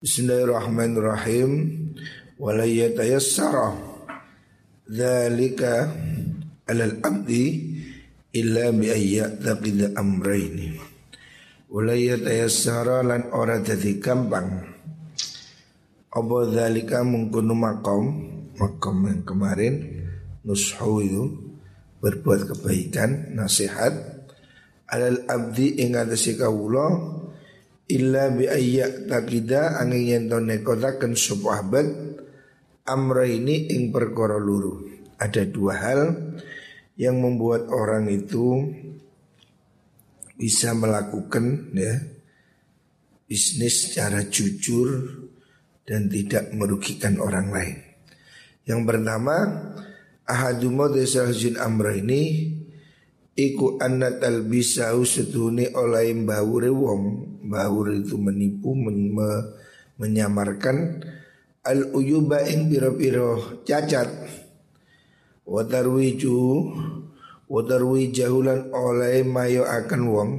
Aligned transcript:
Bismillahirrahmanirrahim. 0.00 1.50
Wala 2.40 2.64
yatayassara. 2.64 3.76
Dhalika 4.88 5.92
alal 6.64 7.04
abdi 7.04 7.68
Illa 8.32 8.72
bi 8.72 8.88
ayyataqid 8.88 9.92
amraini. 9.92 10.80
Wala 11.68 11.92
yatayassara 11.92 13.04
lan 13.04 13.28
ora 13.28 13.60
dadi 13.60 14.00
gampang. 14.00 14.72
Apa 16.08 16.36
dhalika 16.48 17.04
mungkunu 17.04 17.52
makom 17.52 18.04
Makom 18.56 19.04
yang 19.04 19.20
kemarin 19.28 20.00
Nushu 20.48 21.04
itu 21.04 21.24
Berbuat 22.00 22.48
kebaikan 22.48 23.36
Nasihat. 23.36 23.92
Alal 24.88 25.28
abdi 25.28 25.76
ingatasi 25.76 26.40
kawulah 26.40 27.19
illa 27.90 28.30
bi 28.30 28.46
ayyak 28.46 29.10
takida 29.10 29.76
angin 29.82 30.06
yen 30.06 30.22
to 30.30 30.38
nekotaken 30.38 31.18
abad 31.50 31.88
amra 32.86 33.24
ini 33.26 33.70
ing 33.74 33.90
perkara 33.90 34.38
luru. 34.38 34.86
Ada 35.20 35.44
dua 35.44 35.74
hal 35.76 36.00
yang 36.96 37.20
membuat 37.20 37.68
orang 37.68 38.08
itu 38.08 38.64
bisa 40.40 40.72
melakukan 40.72 41.76
ya 41.76 42.00
bisnis 43.28 43.86
secara 43.86 44.26
jujur 44.26 44.88
dan 45.84 46.08
tidak 46.08 46.50
merugikan 46.56 47.20
orang 47.20 47.52
lain. 47.52 47.78
Yang 48.64 48.80
pertama, 48.88 49.36
ahadumma 50.26 50.90
desahjin 50.90 51.60
amra 51.60 51.94
ini 51.94 52.54
Iku 53.38 53.78
anna 53.78 54.18
talbisau 54.18 55.06
setune 55.06 55.70
oleh 55.70 56.10
mbawure 56.14 56.70
wong. 56.70 57.02
Mbawur 57.46 57.94
itu 57.94 58.18
menipu 58.18 58.74
men, 58.74 59.14
me, 59.14 59.28
Menyamarkan. 60.00 61.04
Al 61.60 61.92
uyuba 61.92 62.40
ing 62.48 62.72
piro-piro 62.72 63.62
cacat. 63.68 64.08
Wadarwiju 65.44 66.40
Wadarwi 67.50 68.14
jahulan 68.14 68.70
oleh 68.70 69.26
mayo 69.26 69.66
akan 69.66 70.02
wong. 70.06 70.30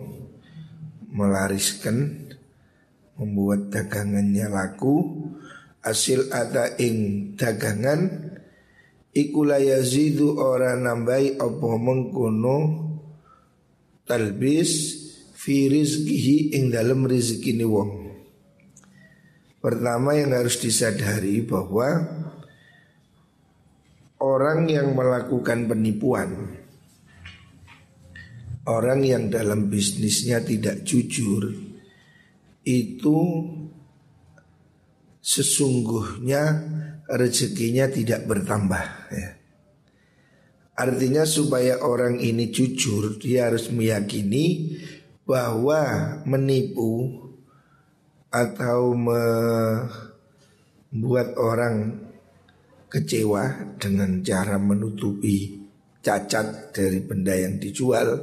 Melariskan 1.12 2.28
Membuat 3.20 3.68
dagangannya 3.68 4.48
laku. 4.48 5.28
Asil 5.84 6.32
ada 6.32 6.72
ing 6.80 7.34
dagangan 7.36 8.31
Iku 9.12 9.44
yazidu 9.44 10.40
ora 10.40 10.80
nambahi 10.80 11.36
apa 11.36 11.70
mengkono 11.76 12.58
talbis 14.08 14.72
fi 15.36 15.68
rizkihi 15.68 16.56
ing 16.56 16.72
dalam 16.72 17.04
rezeki 17.04 17.60
wong. 17.68 17.92
Pertama 19.60 20.16
yang 20.16 20.32
harus 20.32 20.64
disadari 20.64 21.44
bahwa 21.44 22.02
orang 24.24 24.66
yang 24.72 24.96
melakukan 24.96 25.68
penipuan, 25.68 26.56
orang 28.64 29.04
yang 29.04 29.28
dalam 29.28 29.68
bisnisnya 29.68 30.40
tidak 30.40 30.88
jujur, 30.88 31.52
itu 32.66 33.20
sesungguhnya 35.22 36.44
rezekinya 37.12 37.92
tidak 37.92 38.24
bertambah. 38.28 38.86
Ya. 39.12 39.42
Artinya 40.82 41.28
supaya 41.30 41.84
orang 41.84 42.18
ini 42.18 42.50
jujur 42.50 43.22
Dia 43.22 43.52
harus 43.52 43.70
meyakini 43.70 44.80
bahwa 45.28 46.18
menipu 46.26 47.22
Atau 48.32 48.96
membuat 50.92 51.36
orang 51.36 52.08
kecewa 52.88 53.76
dengan 53.78 54.24
cara 54.24 54.56
menutupi 54.58 55.60
cacat 56.02 56.74
dari 56.74 57.04
benda 57.04 57.36
yang 57.36 57.60
dijual 57.60 58.18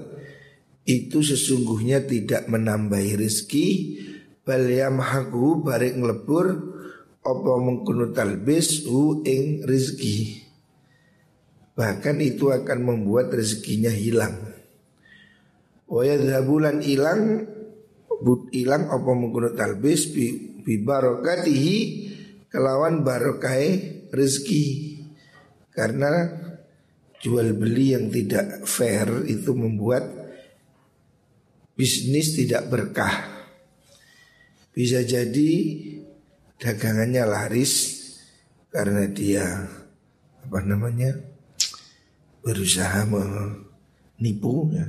Itu 0.88 1.20
sesungguhnya 1.22 2.08
tidak 2.08 2.48
menambahi 2.48 3.22
rezeki 3.22 3.68
Bal 4.42 4.64
yamhaku 4.64 5.60
barik 5.60 6.00
ngelebur 6.00 6.77
Apa 7.22 7.52
mengkuno 7.58 8.14
talbis 8.14 8.86
hu 8.86 9.22
ing 9.26 9.66
rezeki 9.66 10.48
Bahkan 11.78 12.18
itu 12.18 12.50
akan 12.50 12.78
membuat 12.82 13.30
rezekinya 13.30 13.94
hilang. 13.94 14.34
Wayadhabulan 15.86 16.82
hilang 16.82 17.46
but 18.18 18.50
hilang 18.50 18.90
apa 18.90 19.10
menggunung 19.14 19.54
talbis 19.54 20.10
bi, 20.10 20.58
bi 20.58 20.82
barokatihi 20.82 21.76
kelawan 22.50 23.06
barokai 23.06 24.10
rezeki. 24.10 24.66
Karena 25.70 26.26
jual 27.22 27.54
beli 27.54 27.94
yang 27.94 28.10
tidak 28.10 28.66
fair 28.66 29.22
itu 29.30 29.54
membuat 29.54 30.02
bisnis 31.78 32.34
tidak 32.34 32.66
berkah. 32.66 33.46
Bisa 34.74 35.06
jadi 35.06 35.50
dagangannya 36.58 37.24
laris 37.24 37.96
karena 38.74 39.06
dia 39.08 39.46
apa 40.44 40.58
namanya 40.66 41.14
berusaha 42.44 43.06
menipu 43.06 44.70
ya. 44.74 44.86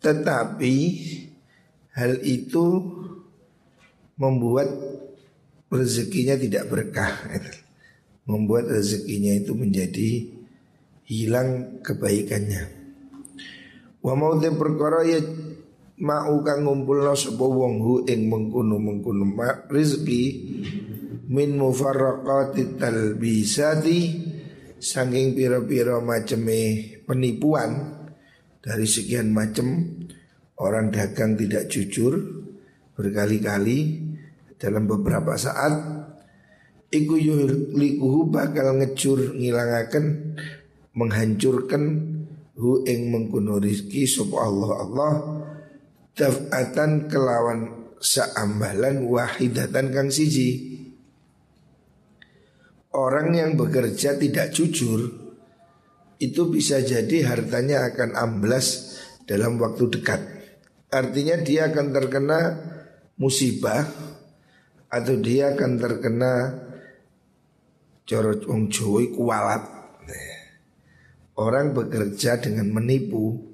Tetapi 0.00 0.74
hal 1.96 2.20
itu 2.24 2.64
membuat 4.16 4.68
rezekinya 5.68 6.36
tidak 6.36 6.68
berkah 6.68 7.14
ya. 7.28 7.40
Membuat 8.28 8.70
rezekinya 8.70 9.34
itu 9.34 9.56
menjadi 9.56 10.30
hilang 11.10 11.82
kebaikannya 11.82 12.80
Wa 14.00 14.16
mau 14.16 14.32
perkara 14.40 15.04
ya 15.04 15.20
mau 16.00 16.40
kang 16.40 16.64
ngumpulno 16.64 17.12
sapa 17.12 17.44
wong 17.44 17.74
hu 17.84 17.94
ing 18.08 18.28
mengkono 18.28 18.80
mengkono 18.80 19.36
rezeki 19.68 20.22
min 21.30 21.60
mufarraqati 21.60 22.80
talbisati 22.80 23.98
Saking 24.80 25.36
piro-piro 25.36 26.00
maceme 26.00 26.88
penipuan. 27.04 28.00
Dari 28.60 28.84
sekian 28.84 29.32
macam 29.32 29.88
Orang 30.60 30.92
dagang 30.92 31.32
tidak 31.32 31.72
jujur 31.72 32.12
Berkali-kali 32.92 34.04
Dalam 34.60 34.84
beberapa 34.84 35.32
saat 35.40 35.72
Iku 36.92 37.16
yuhlikuhu 37.16 38.28
bakal 38.28 38.76
ngecur 38.76 39.32
Ngilangaken 39.32 40.36
Menghancurkan 40.92 41.84
Hu 42.60 42.84
ing 42.84 43.08
mengkuno 43.08 43.56
rizki 43.56 44.04
Sopo 44.04 44.44
Allah. 44.44 44.84
Allah 44.84 45.39
Daf'atan 46.16 47.06
kelawan 47.06 47.80
Saambalan 48.00 49.04
wahidatan 49.12 49.92
kang 49.92 50.08
siji 50.08 50.80
orang 52.96 53.36
yang 53.36 53.50
bekerja 53.60 54.16
tidak 54.16 54.56
jujur 54.56 55.04
itu 56.20 56.42
bisa 56.48 56.80
jadi 56.80 57.28
hartanya 57.28 57.92
akan 57.92 58.12
amblas 58.16 58.96
dalam 59.24 59.56
waktu 59.56 59.88
dekat. 59.88 60.20
Artinya 60.90 61.40
dia 61.40 61.72
akan 61.72 61.86
terkena 61.96 62.40
musibah 63.16 63.84
atau 64.90 65.14
dia 65.16 65.56
akan 65.56 65.72
terkena 65.80 66.32
corot 68.04 68.42
wong 68.44 68.68
kualat. 69.16 69.64
Orang 71.40 71.72
bekerja 71.72 72.36
dengan 72.36 72.68
menipu 72.68 73.49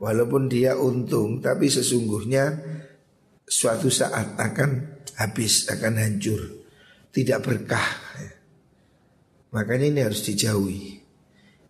walaupun 0.00 0.48
dia 0.48 0.74
untung 0.80 1.44
tapi 1.44 1.68
sesungguhnya 1.68 2.56
suatu 3.44 3.92
saat 3.92 4.40
akan 4.40 5.04
habis, 5.20 5.68
akan 5.68 6.00
hancur, 6.00 6.40
tidak 7.12 7.44
berkah. 7.44 7.88
Makanya 9.52 9.86
ini 9.92 10.00
harus 10.00 10.24
dijauhi. 10.24 11.02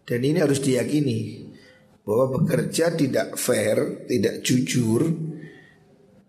Dan 0.04 0.26
ini 0.26 0.42
harus 0.42 0.58
diyakini 0.58 1.46
Bahwa 2.02 2.40
bekerja 2.40 2.90
tidak 2.98 3.38
fair, 3.38 4.08
tidak 4.10 4.42
jujur 4.42 5.06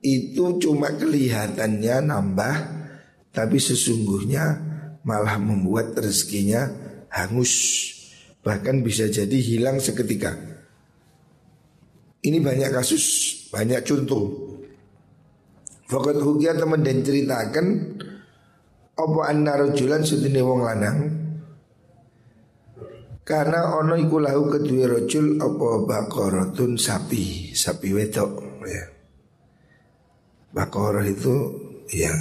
Itu 0.06 0.62
cuma 0.62 0.94
kelihatannya 0.94 2.06
nambah 2.06 2.56
Tapi 3.34 3.58
sesungguhnya 3.58 4.44
malah 5.02 5.42
membuat 5.42 5.98
rezekinya 5.98 6.70
hangus. 7.10 7.54
Bahkan 8.46 8.86
bisa 8.86 9.10
jadi 9.10 9.34
hilang 9.34 9.82
seketika 9.82 10.51
Ini 12.22 12.38
banyak 12.38 12.70
kasus, 12.70 13.04
banyak 13.50 13.82
contoh 13.82 14.26
Fakat 15.90 16.22
hukia 16.22 16.54
teman 16.54 16.86
dan 16.86 17.02
ceritakan 17.02 17.98
Apa 18.94 19.20
anna 19.34 19.58
rajulan 19.58 20.06
sudini 20.06 20.40
wong 20.40 20.62
lanang 20.62 21.22
karena 23.22 23.78
ono 23.78 23.96
iku 23.96 24.18
lahu 24.18 24.50
kedua 24.50 24.98
rojul 24.98 25.38
apa 25.38 25.70
bakorotun 25.86 26.76
sapi, 26.76 27.54
sapi 27.54 27.94
wedok 27.94 28.32
ya. 28.66 28.84
Bakorah 30.52 31.08
itu 31.08 31.32
ya 31.96 32.12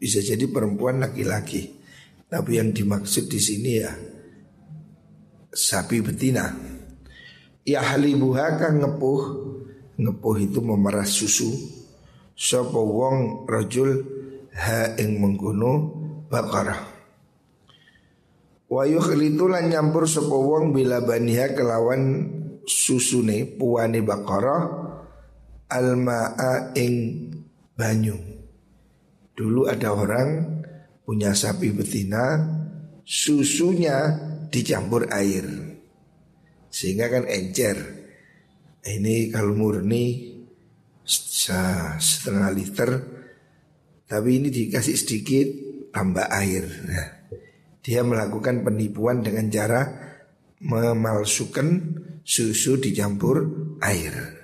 Bisa 0.00 0.24
jadi 0.24 0.48
perempuan 0.48 1.04
laki-laki. 1.04 1.76
Tapi 2.30 2.56
yang 2.56 2.72
dimaksud 2.72 3.28
di 3.28 3.36
sini 3.42 3.70
ya 3.76 3.92
sapi 5.52 6.00
betina. 6.00 6.48
Ya 7.70 7.86
halibuha 7.86 8.58
kang 8.58 8.82
ngepuh 8.82 9.22
ngepuh 9.94 10.36
itu 10.42 10.58
memeras 10.58 11.14
susu. 11.14 11.54
Sopo 12.34 12.82
wong 12.82 13.46
rajul 13.46 14.02
ha 14.58 14.98
ing 14.98 15.22
mengkono 15.22 15.94
bakara. 16.26 16.74
Wa 18.66 18.82
yukhlitu 18.90 19.46
lan 19.46 19.70
nyampur 19.70 20.10
sopo 20.10 20.50
wong 20.50 20.74
bila 20.74 20.98
baniha 20.98 21.54
kelawan 21.54 22.26
susune 22.66 23.46
puane 23.46 24.02
bakara 24.02 24.66
almaa 25.70 26.74
ing 26.74 26.94
banyu. 27.78 28.18
Dulu 29.38 29.70
ada 29.70 29.94
orang 29.94 30.58
punya 31.06 31.38
sapi 31.38 31.70
betina, 31.70 32.34
susunya 33.06 34.10
dicampur 34.50 35.06
air. 35.14 35.69
Sehingga 36.70 37.10
kan 37.10 37.26
encer. 37.26 37.76
Ini 38.80 39.28
kalau 39.28 39.52
murni 39.52 40.32
setengah 41.04 42.50
liter, 42.54 42.90
tapi 44.08 44.40
ini 44.40 44.48
dikasih 44.48 44.96
sedikit 44.96 45.46
tambah 45.92 46.30
air. 46.32 46.64
Nah, 46.88 47.08
dia 47.84 48.00
melakukan 48.00 48.64
penipuan 48.64 49.20
dengan 49.20 49.52
cara 49.52 49.82
memalsukan 50.64 51.68
susu 52.24 52.80
dicampur 52.80 53.36
air. 53.82 54.40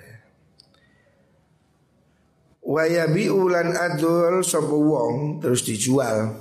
Wayabi 2.67 3.31
ulan 3.31 3.79
adul 3.79 4.43
sopo 4.43 4.75
wong 4.75 5.39
terus 5.39 5.63
dijual 5.63 6.35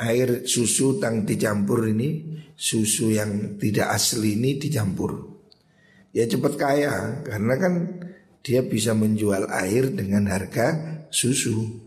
air 0.00 0.48
susu 0.48 0.96
tang 0.96 1.28
dicampur 1.28 1.84
ini 1.92 2.40
susu 2.56 3.12
yang 3.12 3.60
tidak 3.60 3.92
asli 3.92 4.34
ini 4.34 4.56
dicampur. 4.56 5.36
Ya 6.16 6.24
cepat 6.24 6.56
kaya 6.56 7.20
karena 7.22 7.54
kan 7.60 7.74
dia 8.40 8.64
bisa 8.64 8.96
menjual 8.96 9.52
air 9.52 9.92
dengan 9.92 10.32
harga 10.32 11.04
susu. 11.12 11.84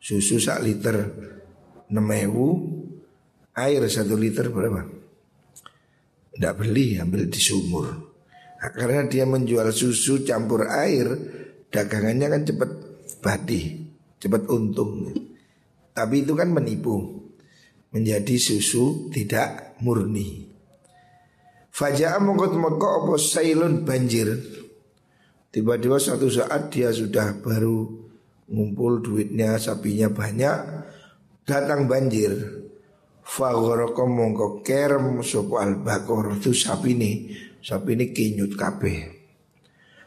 Susu 0.00 0.40
sak 0.40 0.64
liter 0.64 0.96
6 1.88 1.96
air 3.56 3.82
satu 3.90 4.14
liter 4.16 4.48
berapa? 4.48 4.86
Tidak 6.30 6.54
beli 6.56 6.96
ambil 6.96 7.28
di 7.28 7.40
sumur. 7.40 7.86
Nah, 8.60 8.70
karena 8.72 9.04
dia 9.08 9.24
menjual 9.24 9.72
susu 9.72 10.24
campur 10.24 10.68
air, 10.68 11.08
dagangannya 11.68 12.26
kan 12.28 12.42
cepat 12.44 12.70
badi, 13.20 13.76
cepat 14.20 14.48
untung. 14.48 15.10
Tapi 15.92 16.24
itu 16.24 16.32
kan 16.32 16.48
menipu. 16.52 17.19
Menjadi 17.90 18.38
susu 18.38 19.10
tidak 19.10 19.74
murni. 19.82 20.46
Faja'a 21.70 22.18
mongkot 22.22 22.54
mongko 22.54 22.88
opo 23.02 23.14
sailun 23.18 23.82
banjir. 23.82 24.30
Tiba-tiba 25.50 25.98
suatu 25.98 26.30
saat 26.30 26.70
dia 26.70 26.94
sudah 26.94 27.42
baru 27.42 27.90
ngumpul 28.46 29.02
duitnya 29.02 29.58
sapinya 29.58 30.06
banyak 30.06 30.58
datang 31.42 31.90
banjir. 31.90 32.30
Fagoroko 33.26 34.06
mongko 34.06 34.46
kerem 34.62 35.22
sopo 35.22 35.58
al 35.58 35.82
bakor 35.82 36.38
itu 36.38 36.50
sapi 36.50 36.94
ini 36.94 37.12
sapi 37.62 37.94
ini 37.94 38.06
kinyut 38.10 38.54
kabeh. 38.58 39.20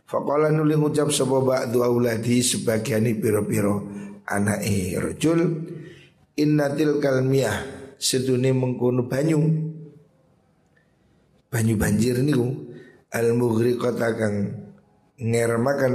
Fakola 0.03 0.51
nuli 0.51 0.75
ngucap 0.75 1.09
sapa 1.09 1.39
ba'du 1.41 1.81
auladi 1.81 2.43
sebagian 2.43 3.07
piro-piro 3.17 3.87
anake 4.27 4.99
rajul 4.99 5.39
innatil 6.33 6.97
kalmiyah 6.97 7.65
sedune 8.01 8.51
mengkono 8.51 9.05
banyu. 9.07 9.39
Banyu 11.49 11.75
banjir 11.77 12.19
niku. 12.19 12.73
Al 13.13 13.37
mughriqata 13.37 14.17
kang 14.17 14.35
ngermakan 15.21 15.93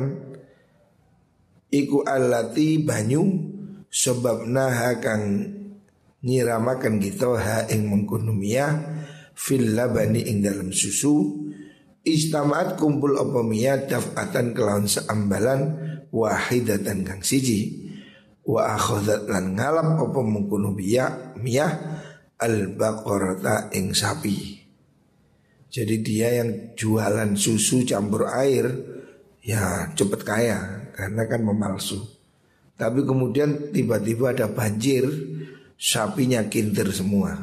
iku 1.69 2.07
alati 2.07 2.81
banyu. 2.81 3.55
Sebab 3.89 4.45
naha 4.45 5.01
kang 5.01 5.49
nyiramakan 6.21 7.01
kita 7.01 7.33
ha 7.41 7.59
ing 7.73 7.89
mengkono 7.89 8.37
miyah. 8.37 9.05
Fil 9.39 9.75
labani 9.75 10.27
ing 10.29 10.43
dalam 10.45 10.71
susu. 10.71 11.47
Istamaat 12.09 12.81
kumpul 12.81 13.21
apa 13.21 13.45
miyah 13.45 13.85
daf'atan 13.85 14.57
kelawan 14.57 14.89
seambalan 14.89 15.77
wahidatan 16.09 17.05
kang 17.05 17.21
siji 17.21 17.88
wa 18.49 18.73
akhadat 18.73 19.29
lan 19.29 19.53
ngalap 19.53 20.01
apa 20.09 20.21
mengkuno 20.25 20.73
biya 20.73 21.37
miyah 21.37 21.73
al 22.41 22.73
baqarata 22.73 23.69
ing 23.77 23.93
sapi. 23.93 24.57
Jadi 25.69 26.01
dia 26.01 26.41
yang 26.41 26.73
jualan 26.73 27.37
susu 27.37 27.85
campur 27.85 28.25
air 28.33 28.73
ya 29.45 29.93
cepet 29.93 30.25
kaya 30.25 30.89
karena 30.97 31.29
kan 31.29 31.45
memalsu. 31.45 32.01
Tapi 32.79 33.05
kemudian 33.05 33.75
tiba-tiba 33.75 34.33
ada 34.33 34.49
banjir, 34.49 35.05
sapinya 35.77 36.47
kintir 36.49 36.89
semua. 36.95 37.35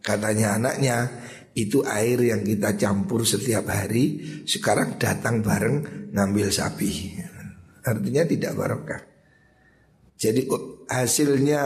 Katanya 0.00 0.54
anaknya, 0.54 1.10
itu 1.52 1.82
air 1.84 2.16
yang 2.22 2.46
kita 2.46 2.78
campur 2.78 3.26
setiap 3.26 3.68
hari 3.68 4.22
sekarang 4.46 4.96
datang 4.96 5.42
bareng 5.42 6.08
ngambil 6.14 6.48
sapi. 6.48 7.20
Artinya 7.82 8.22
tidak 8.22 8.54
barokah. 8.54 9.11
Jadi 10.22 10.46
hasilnya 10.86 11.62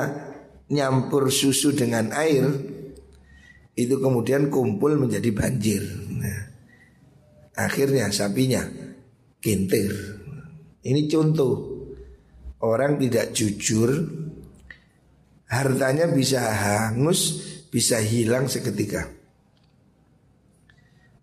nyampur 0.73 1.29
susu 1.29 1.77
dengan 1.77 2.09
air 2.17 2.49
itu 3.77 4.01
kemudian 4.01 4.49
kumpul 4.49 4.97
menjadi 4.97 5.29
banjir. 5.37 5.85
Nah, 6.17 6.41
akhirnya 7.53 8.09
sapinya 8.09 8.65
kintir. 9.45 9.93
Ini 10.81 11.05
contoh 11.05 11.85
orang 12.65 12.97
tidak 12.97 13.37
jujur, 13.37 13.93
hartanya 15.53 16.09
bisa 16.09 16.41
hangus, 16.41 17.45
bisa 17.69 18.01
hilang 18.01 18.49
seketika. 18.49 19.05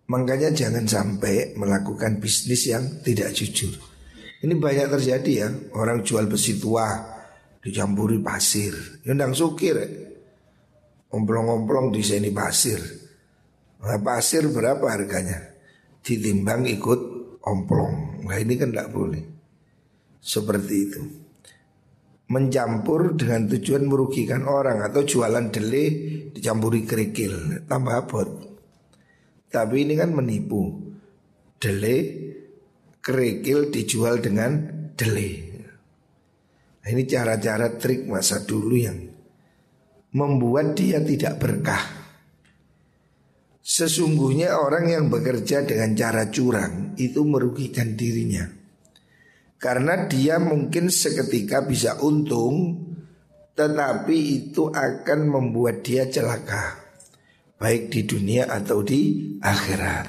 Makanya 0.06 0.54
jangan 0.54 0.86
sampai 0.86 1.58
melakukan 1.58 2.22
bisnis 2.22 2.70
yang 2.70 3.02
tidak 3.02 3.34
jujur. 3.34 3.74
Ini 4.44 4.54
banyak 4.54 4.86
terjadi 4.86 5.32
ya, 5.32 5.48
orang 5.74 6.04
jual 6.06 6.28
besi 6.28 6.60
tua 6.60 7.13
dicampuri 7.64 8.20
pasir. 8.20 9.00
Ya, 9.00 9.16
sukir. 9.32 9.80
Omplong-omplong 11.08 11.94
di 11.94 12.04
sini 12.04 12.28
pasir. 12.28 12.78
Nah, 13.80 14.00
pasir 14.04 14.44
berapa 14.52 14.84
harganya? 14.84 15.40
Ditimbang 16.04 16.68
ikut 16.68 17.00
omplong. 17.48 18.24
Nah 18.24 18.36
ini 18.40 18.56
kan 18.60 18.72
tidak 18.72 18.92
boleh. 18.92 19.22
Seperti 20.20 20.74
itu. 20.76 21.02
Mencampur 22.24 23.14
dengan 23.14 23.44
tujuan 23.52 23.84
merugikan 23.84 24.48
orang 24.48 24.80
atau 24.80 25.04
jualan 25.04 25.52
dele 25.52 25.84
dicampuri 26.32 26.88
kerikil, 26.88 27.64
tambah 27.68 27.94
abot. 27.94 28.28
Tapi 29.52 29.84
ini 29.84 29.94
kan 29.94 30.16
menipu. 30.16 30.92
Dele 31.60 31.96
kerikil 33.04 33.68
dijual 33.68 34.24
dengan 34.24 34.56
dele. 34.96 35.53
Nah, 36.84 36.88
ini 36.92 37.08
cara-cara 37.08 37.80
trik 37.80 38.04
masa 38.04 38.44
dulu 38.44 38.76
yang 38.76 39.00
membuat 40.12 40.76
dia 40.76 41.00
tidak 41.00 41.40
berkah. 41.40 41.80
Sesungguhnya 43.64 44.60
orang 44.60 44.92
yang 44.92 45.04
bekerja 45.08 45.64
dengan 45.64 45.96
cara 45.96 46.28
curang 46.28 46.92
itu 47.00 47.24
merugikan 47.24 47.96
dirinya. 47.96 48.44
Karena 49.56 50.04
dia 50.04 50.36
mungkin 50.36 50.92
seketika 50.92 51.64
bisa 51.64 51.96
untung, 52.04 52.84
tetapi 53.56 54.16
itu 54.52 54.68
akan 54.68 55.20
membuat 55.24 55.80
dia 55.80 56.04
celaka 56.04 56.84
baik 57.56 57.88
di 57.88 58.04
dunia 58.04 58.44
atau 58.52 58.84
di 58.84 59.32
akhirat. 59.40 60.06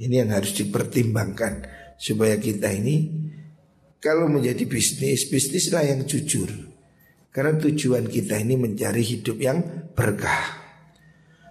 Ini 0.00 0.24
yang 0.24 0.32
harus 0.32 0.56
dipertimbangkan 0.56 1.68
supaya 2.00 2.40
kita 2.40 2.72
ini 2.72 3.19
kalau 4.00 4.32
menjadi 4.32 4.64
bisnis, 4.64 5.28
bisnislah 5.28 5.84
yang 5.84 6.08
jujur. 6.08 6.48
Karena 7.30 7.54
tujuan 7.60 8.08
kita 8.08 8.40
ini 8.40 8.56
mencari 8.56 9.04
hidup 9.04 9.38
yang 9.38 9.60
berkah. 9.92 10.60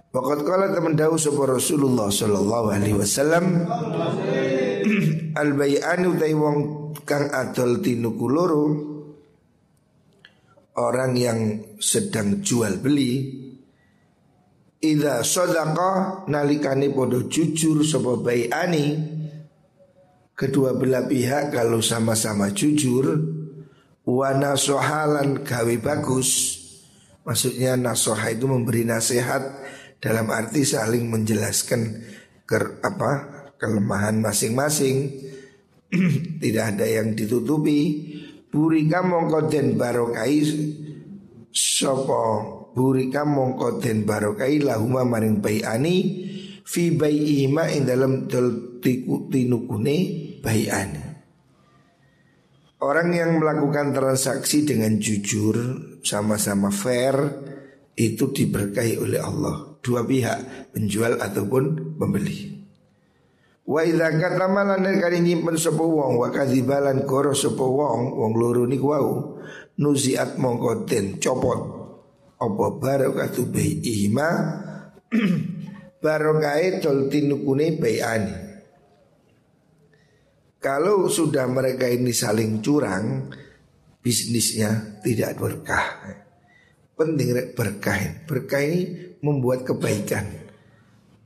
Waqat 0.10 0.42
kala 0.42 0.74
teman 0.74 0.98
dawu 0.98 1.22
sapa 1.22 1.46
Rasulullah 1.46 2.10
sallallahu 2.10 2.74
alaihi 2.74 2.98
wasallam 2.98 3.62
al 5.38 5.50
bay'an 5.54 6.02
utai 6.10 6.34
wong 6.34 6.58
kang 7.06 7.30
adol 7.30 7.78
tinuku 7.78 8.26
loro 8.26 8.66
orang 10.82 11.14
yang 11.14 11.40
sedang 11.78 12.42
jual 12.42 12.82
beli 12.82 13.46
Ida 14.80 15.22
sodaka 15.28 16.24
nalikani 16.32 16.90
podo 16.90 17.28
jujur 17.30 17.86
sapa 17.86 18.18
ani 18.56 19.19
Kedua 20.40 20.72
belah 20.72 21.04
pihak 21.04 21.52
kalau 21.52 21.84
sama-sama 21.84 22.48
jujur 22.56 23.12
Wa 24.08 24.32
nasohalan 24.40 25.44
gawe 25.44 25.76
bagus. 25.84 26.56
Maksudnya 27.28 27.76
nasoha 27.76 28.32
itu 28.32 28.48
memberi 28.48 28.88
nasihat 28.88 29.44
Dalam 30.00 30.32
arti 30.32 30.64
saling 30.64 31.12
menjelaskan 31.12 32.08
ke, 32.48 32.80
apa 32.80 33.12
kelemahan 33.60 34.24
masing-masing. 34.24 35.28
Tidak 36.42 36.66
ada 36.72 36.88
yang 36.88 37.20
ditutupi. 37.20 38.08
Burika 38.48 39.04
mongko 39.04 39.46
barokai 39.76 40.40
Sopo 41.52 42.24
Burika 42.74 43.28
mongko 43.28 43.84
barokai 44.08 44.64
Lahuma 44.64 45.04
maring 45.04 45.44
bayani 45.44 45.98
Fi 46.64 46.96
bayima 46.96 47.70
ing 47.70 47.86
dalam 47.86 48.26
tinukune 49.30 49.98
bayani 50.42 51.10
Orang 52.80 53.12
yang 53.12 53.44
melakukan 53.44 53.92
transaksi 53.92 54.64
dengan 54.64 54.96
jujur 55.04 55.56
sama-sama 56.00 56.72
fair 56.72 57.12
itu 58.00 58.32
diberkahi 58.32 58.96
oleh 58.96 59.20
Allah. 59.20 59.76
Dua 59.84 60.08
pihak 60.08 60.72
penjual 60.72 61.20
ataupun 61.20 61.96
pembeli. 62.00 62.56
Wa 63.68 63.84
idza 63.84 64.16
katama 64.16 64.64
lan 64.64 64.96
kali 64.96 65.20
nyimpen 65.20 65.60
sapa 65.60 65.84
wong 65.84 66.24
wa 66.24 66.32
kadzibalan 66.32 67.04
koro 67.04 67.36
sapa 67.36 67.60
wong 67.60 68.16
wong 68.16 68.32
loro 68.40 68.64
niku 68.64 68.96
wau 68.96 69.44
nuziat 69.76 70.40
mongko 70.40 70.88
den 70.88 71.20
copot. 71.20 71.60
Apa 72.40 72.66
barakatu 72.80 73.44
bai'ihima 73.52 74.30
barokai 76.04 76.80
tol 76.80 77.12
tinukune 77.12 77.76
bai'ani 77.76 78.49
kalau 80.60 81.08
sudah 81.08 81.48
mereka 81.48 81.88
ini 81.88 82.12
saling 82.12 82.60
curang, 82.60 83.32
bisnisnya 84.04 85.00
tidak 85.00 85.40
berkah. 85.40 86.20
Penting 87.00 87.56
berkah. 87.56 88.28
Berkah 88.28 88.60
ini 88.60 89.16
membuat 89.24 89.64
kebaikan. 89.64 90.28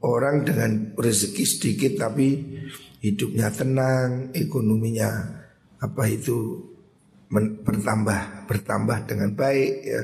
Orang 0.06 0.46
dengan 0.46 0.94
rezeki 0.94 1.44
sedikit 1.50 1.98
tapi 1.98 2.38
hidupnya 3.02 3.50
tenang, 3.50 4.30
ekonominya 4.38 5.10
apa 5.82 6.04
itu 6.06 6.70
bertambah 7.34 8.46
bertambah 8.46 8.98
dengan 9.10 9.34
baik 9.34 9.74
ya. 9.82 10.02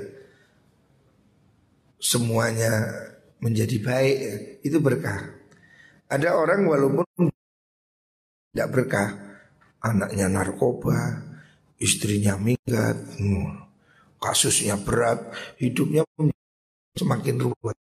Semuanya 2.02 2.72
menjadi 3.44 3.78
baik 3.78 4.16
ya. 4.18 4.36
itu 4.66 4.78
berkah. 4.82 5.38
Ada 6.10 6.34
orang 6.34 6.66
walaupun 6.66 7.29
tidak 8.54 8.70
berkah. 8.74 9.10
Anaknya 9.80 10.28
narkoba 10.28 11.24
Istrinya 11.80 12.36
minggat 12.36 13.00
Kasusnya 14.20 14.76
berat 14.76 15.32
Hidupnya 15.56 16.04
semakin 17.00 17.40
ruwet. 17.40 17.78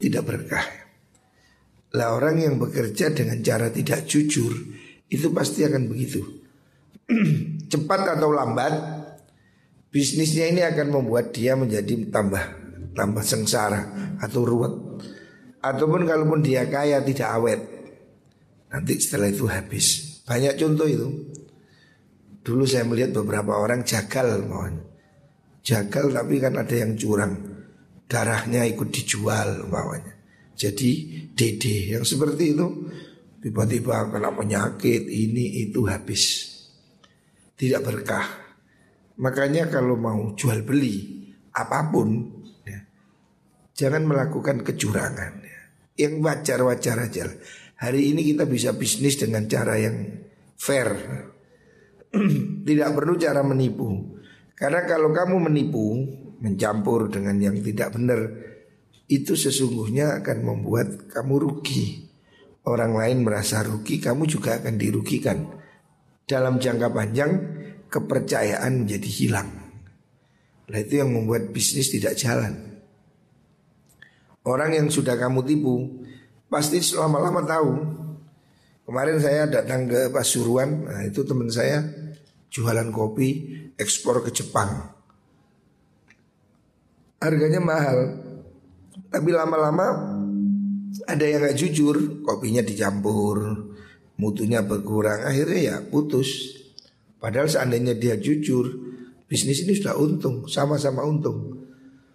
Tidak 0.00 0.24
berkah. 0.24 0.64
Lah 1.94 2.16
orang 2.16 2.40
yang 2.40 2.54
bekerja 2.56 3.12
dengan 3.12 3.44
cara 3.44 3.68
tidak 3.68 4.08
jujur 4.08 4.56
Itu 5.12 5.28
pasti 5.36 5.68
akan 5.68 5.92
begitu. 5.92 6.24
Cepat 7.70 8.16
atau 8.16 8.32
lambat 8.32 8.72
Bisnisnya 9.92 10.48
ini 10.48 10.64
akan 10.64 10.88
membuat 10.90 11.36
dia 11.36 11.52
menjadi 11.60 12.08
tambah 12.08 12.44
Tambah 12.96 13.20
sengsara 13.20 14.16
Atau 14.24 14.48
ruwet. 14.48 14.72
Ataupun 15.60 16.08
kalaupun 16.08 16.40
dia 16.40 16.64
kaya 16.64 17.04
tidak 17.04 17.28
awet 17.28 17.73
Nanti 18.74 18.98
setelah 18.98 19.30
itu 19.30 19.46
habis. 19.46 20.18
Banyak 20.26 20.58
contoh 20.58 20.90
itu. 20.90 21.08
Dulu 22.42 22.66
saya 22.66 22.82
melihat 22.82 23.14
beberapa 23.22 23.54
orang 23.54 23.86
jagal 23.86 24.42
mohon. 24.50 24.82
Jagal 25.62 26.10
tapi 26.10 26.42
kan 26.42 26.58
ada 26.58 26.74
yang 26.74 26.98
curang. 26.98 27.38
Darahnya 28.10 28.66
ikut 28.66 28.90
dijual 28.90 29.70
umpamanya. 29.70 30.12
Jadi 30.58 31.22
dede 31.34 31.94
yang 31.94 32.06
seperti 32.06 32.54
itu 32.54 32.66
Tiba-tiba 33.44 34.08
kena 34.08 34.32
penyakit 34.32 35.04
ini 35.04 35.68
itu 35.68 35.84
habis. 35.84 36.48
Tidak 37.60 37.84
berkah. 37.84 38.24
Makanya 39.20 39.68
kalau 39.68 40.00
mau 40.00 40.32
jual 40.32 40.64
beli 40.64 41.22
Apa 41.52 41.92
pun 41.92 42.24
ya, 42.64 42.80
Jangan 43.76 44.08
melakukan 44.08 44.64
kecurangan 44.64 45.32
ya. 45.44 45.60
Yang 46.08 46.14
wajar-wajar 46.24 46.96
aja 47.04 47.28
Hari 47.84 48.16
ini 48.16 48.24
kita 48.24 48.48
bisa 48.48 48.72
bisnis 48.72 49.20
dengan 49.20 49.44
cara 49.44 49.76
yang 49.76 50.08
fair. 50.56 50.88
Tidak 52.68 52.88
perlu 52.96 53.20
cara 53.20 53.44
menipu. 53.44 54.16
Karena 54.56 54.88
kalau 54.88 55.10
kamu 55.12 55.50
menipu 55.50 55.86
Mencampur 56.38 57.10
dengan 57.10 57.34
yang 57.42 57.58
tidak 57.58 57.98
benar 57.98 58.30
Itu 59.10 59.34
sesungguhnya 59.34 60.22
akan 60.22 60.38
membuat 60.46 61.10
kamu 61.10 61.34
rugi. 61.42 62.06
Orang 62.62 62.94
lain 62.94 63.26
merasa 63.26 63.66
rugi 63.66 63.98
Kamu 63.98 64.30
juga 64.30 64.62
akan 64.62 64.78
dirugikan. 64.78 65.42
Dalam 66.24 66.62
jangka 66.62 66.88
panjang 66.94 67.32
Kepercayaan 67.90 68.86
menjadi 68.86 69.10
hilang. 69.10 69.50
Nah 70.70 70.78
itu 70.80 71.02
yang 71.02 71.12
membuat 71.12 71.52
bisnis 71.52 71.92
tidak 71.92 72.16
jalan. 72.16 72.80
Orang 74.46 74.72
yang 74.72 74.88
sudah 74.88 75.18
kamu 75.18 75.44
tipu 75.44 76.04
pasti 76.48 76.80
lama-lama 76.96 77.42
tahu. 77.44 77.72
Kemarin 78.84 79.16
saya 79.16 79.48
datang 79.48 79.88
ke 79.88 80.12
Pasuruan, 80.12 80.84
nah 80.84 81.00
itu 81.00 81.24
teman 81.24 81.48
saya 81.48 81.80
jualan 82.52 82.92
kopi 82.92 83.28
ekspor 83.80 84.20
ke 84.20 84.30
Jepang. 84.30 84.92
Harganya 87.18 87.64
mahal, 87.64 87.98
tapi 89.08 89.32
lama-lama 89.32 90.20
ada 91.08 91.24
yang 91.24 91.42
nggak 91.42 91.58
jujur, 91.58 92.20
kopinya 92.22 92.60
dicampur, 92.60 93.72
mutunya 94.20 94.62
berkurang, 94.62 95.24
akhirnya 95.26 95.60
ya 95.60 95.76
putus. 95.82 96.60
Padahal 97.18 97.48
seandainya 97.48 97.96
dia 97.96 98.20
jujur, 98.20 98.68
bisnis 99.26 99.64
ini 99.64 99.74
sudah 99.74 99.96
untung, 99.96 100.44
sama-sama 100.46 101.02
untung. 101.02 101.66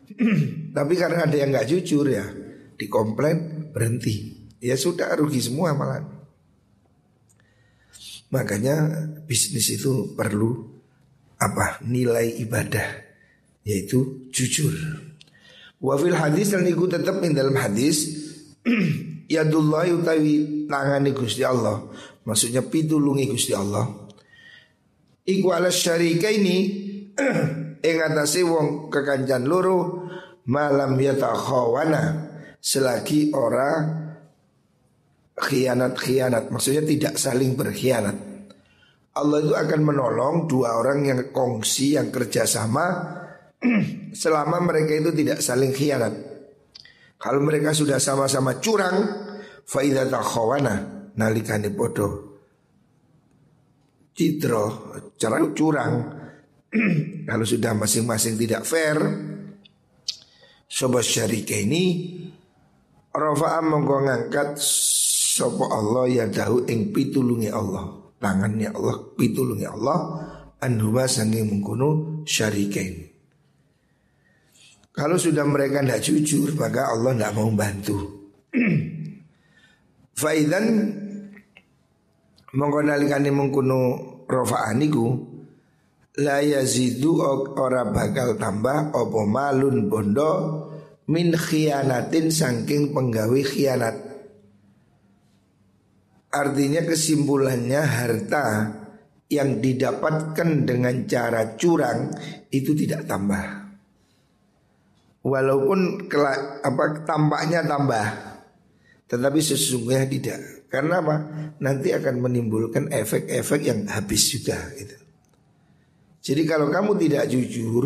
tapi 0.77 0.93
karena 0.97 1.25
ada 1.25 1.35
yang 1.37 1.49
nggak 1.49 1.65
jujur 1.65 2.05
ya, 2.07 2.25
dikomplain 2.77 3.58
berhenti. 3.71 4.47
Ya 4.59 4.75
sudah 4.75 5.15
rugi 5.15 5.39
semua 5.39 5.71
malah. 5.73 6.03
Makanya 8.29 9.07
bisnis 9.25 9.73
itu 9.73 10.13
perlu 10.13 10.67
apa? 11.41 11.81
Nilai 11.81 12.37
ibadah 12.43 12.85
yaitu 13.63 14.29
jujur. 14.29 14.73
Wafil 15.79 16.15
hadis 16.15 16.51
dan 16.51 16.67
ikut 16.67 16.91
tetap 16.91 17.23
di 17.23 17.31
dalam 17.31 17.55
hadis 17.55 18.19
Yadullah 19.31 19.87
utawi 19.95 20.67
tangani 20.67 21.15
Gusti 21.15 21.39
Allah 21.39 21.87
Maksudnya 22.27 22.67
pitulungi 22.67 23.31
Gusti 23.31 23.55
Allah 23.55 23.87
Iku 25.23 25.55
ala 25.55 25.71
syarika 25.71 26.27
ini 26.27 26.57
Ingatasi 27.89 28.43
wong 28.43 28.91
kekancan 28.91 29.47
loro 29.47 30.03
Malam 30.51 30.99
yatakhawana 30.99 32.28
selagi 32.59 33.31
orang 33.31 33.79
khianat-khianat, 35.39 36.51
maksudnya 36.51 36.83
tidak 36.83 37.15
saling 37.15 37.55
berkhianat. 37.55 38.17
Allah 39.15 39.37
itu 39.41 39.53
akan 39.55 39.81
menolong 39.83 40.35
dua 40.45 40.79
orang 40.79 41.07
yang 41.07 41.19
kongsi, 41.31 41.95
yang 41.99 42.11
kerjasama 42.11 42.85
selama 44.21 44.63
mereka 44.63 44.95
itu 44.95 45.11
tidak 45.15 45.39
saling 45.43 45.75
khianat. 45.75 46.13
Kalau 47.19 47.43
mereka 47.43 47.75
sudah 47.75 47.99
sama-sama 47.99 48.63
curang, 48.63 48.95
faidah 49.67 50.07
takhawana 50.07 51.09
nalikani 51.19 51.67
bodoh. 51.67 52.39
Citro, 54.15 54.95
cara 55.19 55.39
curang. 55.51 55.93
Kalau 57.29 57.45
sudah 57.47 57.75
masing-masing 57.75 58.39
tidak 58.39 58.63
fair, 58.63 58.99
sobat 60.69 61.03
syarika 61.03 61.57
ini 61.57 61.83
Rafa'a 63.09 63.59
mongko 63.65 63.95
ngangkat 64.05 64.61
Sopo 65.39 65.71
Allah 65.71 66.05
ya 66.09 66.25
dahu 66.29 66.67
ing 66.69 66.93
pitulungi 66.93 67.49
Allah? 67.49 67.89
Tangannya 68.19 68.69
Allah 68.75 68.95
pitulungi 69.15 69.65
Allah 69.65 69.97
Anhuma 70.59 71.07
sanging 71.07 71.47
mengkuno 71.47 72.21
syarikain. 72.27 73.07
Kalau 74.91 75.15
sudah 75.15 75.47
mereka 75.47 75.79
tidak 75.79 76.03
jujur 76.03 76.51
Maka 76.59 76.91
Allah 76.91 77.15
tidak 77.15 77.33
mau 77.39 77.49
bantu. 77.55 77.97
Faidan 80.19 80.65
Mongko 82.49 82.79
nalikani 82.83 83.29
mengkuno 83.31 83.79
Rafa'aniku 84.27 85.05
La 86.19 86.43
yazidu 86.43 87.23
ora 87.55 87.87
bakal 87.87 88.35
tambah 88.35 88.91
Opo 88.91 89.23
malun 89.23 89.87
bondo 89.87 90.31
min 91.09 91.33
khianatin 91.33 92.29
saking 92.29 92.93
penggawe 92.93 93.41
khianat. 93.41 93.97
Artinya 96.29 96.85
kesimpulannya 96.85 97.81
harta 97.81 98.45
yang 99.33 99.57
didapatkan 99.57 100.49
dengan 100.69 101.09
cara 101.09 101.57
curang 101.57 102.13
itu 102.53 102.77
tidak 102.77 103.09
tambah. 103.09 103.73
Walaupun 105.25 106.05
kelak, 106.05 106.61
apa 106.61 107.01
tampaknya 107.03 107.65
tambah, 107.65 108.07
tetapi 109.09 109.39
sesungguhnya 109.41 110.05
tidak. 110.05 110.39
Karena 110.69 111.01
apa? 111.01 111.15
Nanti 111.65 111.89
akan 111.89 112.21
menimbulkan 112.21 112.93
efek-efek 112.93 113.65
yang 113.65 113.89
habis 113.89 114.29
juga. 114.29 114.69
Gitu. 114.77 114.97
Jadi 116.21 116.41
kalau 116.45 116.69
kamu 116.69 116.93
tidak 117.01 117.25
jujur, 117.25 117.85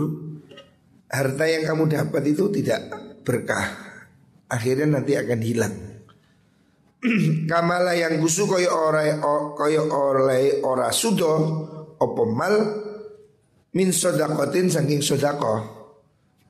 harta 1.07 1.47
yang 1.47 1.63
kamu 1.63 1.83
dapat 1.87 2.23
itu 2.27 2.51
tidak 2.51 3.12
berkah. 3.23 3.67
Akhirnya 4.51 4.99
nanti 4.99 5.17
akan 5.17 5.39
hilang. 5.41 5.75
kamala 7.51 7.91
yang 7.95 8.19
gusu 8.19 8.47
koyo 8.47 8.71
ora 8.71 9.19
koyo 9.55 9.91
oleh 9.91 10.63
ora 10.63 10.87
sudo 10.95 11.31
opo 11.99 12.23
mal 12.31 12.55
min 13.75 13.89
sodakotin 13.91 14.71
saking 14.71 15.03
sodako. 15.03 15.83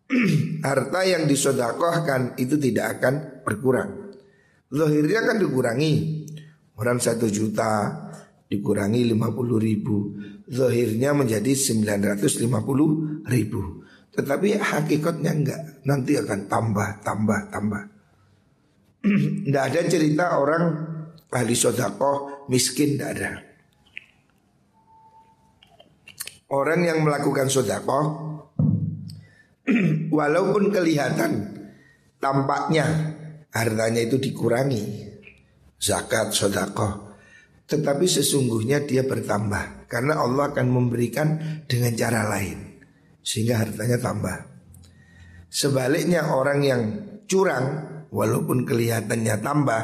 Harta 0.67 1.01
yang 1.07 1.25
disodakohkan 1.25 2.37
itu 2.37 2.59
tidak 2.59 2.99
akan 2.99 3.41
berkurang. 3.41 4.13
Zahirnya 4.69 5.25
kan 5.25 5.37
dikurangi. 5.41 5.93
Orang 6.73 6.97
satu 6.97 7.29
juta 7.29 7.89
dikurangi 8.49 9.09
lima 9.09 9.29
puluh 9.33 9.57
ribu. 9.57 10.13
Zahirnya 10.49 11.15
menjadi 11.17 11.53
sembilan 11.55 12.13
ratus 12.13 12.41
lima 12.43 12.61
puluh 12.61 13.23
ribu 13.25 13.83
Tetapi 14.13 14.61
hakikatnya 14.61 15.31
enggak. 15.33 15.61
Nanti 15.89 16.13
akan 16.17 16.45
tambah, 16.45 17.01
tambah, 17.01 17.39
tambah. 17.49 17.83
Tidak 19.49 19.63
ada 19.63 19.81
cerita 19.89 20.37
orang 20.37 20.63
ahli 21.33 21.57
sodako 21.57 22.45
miskin 22.47 22.95
tidak 22.95 23.09
ada. 23.17 23.31
Orang 26.53 26.85
yang 26.85 27.01
melakukan 27.01 27.49
sodako 27.49 27.99
walaupun 30.17 30.69
kelihatan 30.69 31.57
tampaknya 32.21 32.85
hartanya 33.49 34.05
itu 34.05 34.21
dikurangi 34.21 35.09
zakat 35.81 36.29
sodako, 36.29 37.17
tetapi 37.65 38.05
sesungguhnya 38.05 38.85
dia 38.85 39.01
bertambah. 39.01 39.89
Karena 39.89 40.21
Allah 40.21 40.53
akan 40.53 40.67
memberikan 40.69 41.37
dengan 41.69 41.93
cara 41.93 42.25
lain 42.29 42.72
sehingga 43.23 43.63
hartanya 43.63 43.97
tambah. 43.97 44.37
Sebaliknya 45.47 46.27
orang 46.29 46.59
yang 46.61 46.81
curang 47.25 47.65
walaupun 48.11 48.67
kelihatannya 48.67 49.35
tambah 49.41 49.81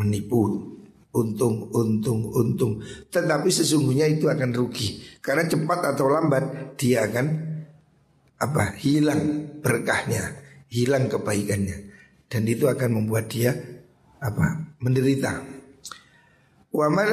menipu. 0.00 0.70
Untung 1.12 1.68
untung 1.76 2.32
untung. 2.32 2.80
Tetapi 3.12 3.52
sesungguhnya 3.52 4.08
itu 4.08 4.32
akan 4.32 4.56
rugi. 4.56 5.20
Karena 5.20 5.44
cepat 5.44 5.92
atau 5.92 6.08
lambat 6.08 6.72
dia 6.80 7.04
akan 7.04 7.26
apa 8.40 8.72
hilang 8.80 9.44
berkahnya 9.60 10.40
hilang 10.72 11.12
kebaikannya. 11.12 11.92
Dan 12.32 12.48
itu 12.48 12.64
akan 12.64 12.96
membuat 12.96 13.28
dia 13.28 13.52
apa 14.24 14.72
menderita. 14.80 15.44
Waman 16.72 17.10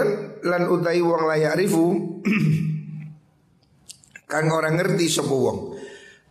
lan 0.48 0.64
utai 0.72 1.04
wong 1.04 1.28
layak 1.28 1.60
rifu 1.60 1.92
kang 4.30 4.54
orang 4.54 4.78
ngerti 4.78 5.10
sapa 5.10 5.34
wong. 5.34 5.60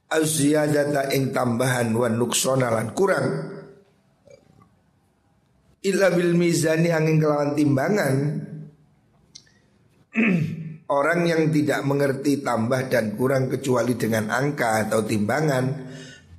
Aziyadata 0.08 1.10
ing 1.12 1.34
tambahan 1.34 1.90
wan 1.92 2.14
nuksona 2.14 2.70
kurang. 2.94 3.26
Illa 5.82 6.08
bil 6.14 6.38
mizani 6.38 6.94
angin 6.94 7.18
kelawan 7.18 7.52
timbangan. 7.58 8.14
Orang 10.88 11.28
yang 11.28 11.52
tidak 11.52 11.84
mengerti 11.84 12.40
tambah 12.40 12.88
dan 12.88 13.12
kurang 13.12 13.52
kecuali 13.52 13.92
dengan 13.92 14.32
angka 14.32 14.88
atau 14.88 15.04
timbangan 15.04 15.88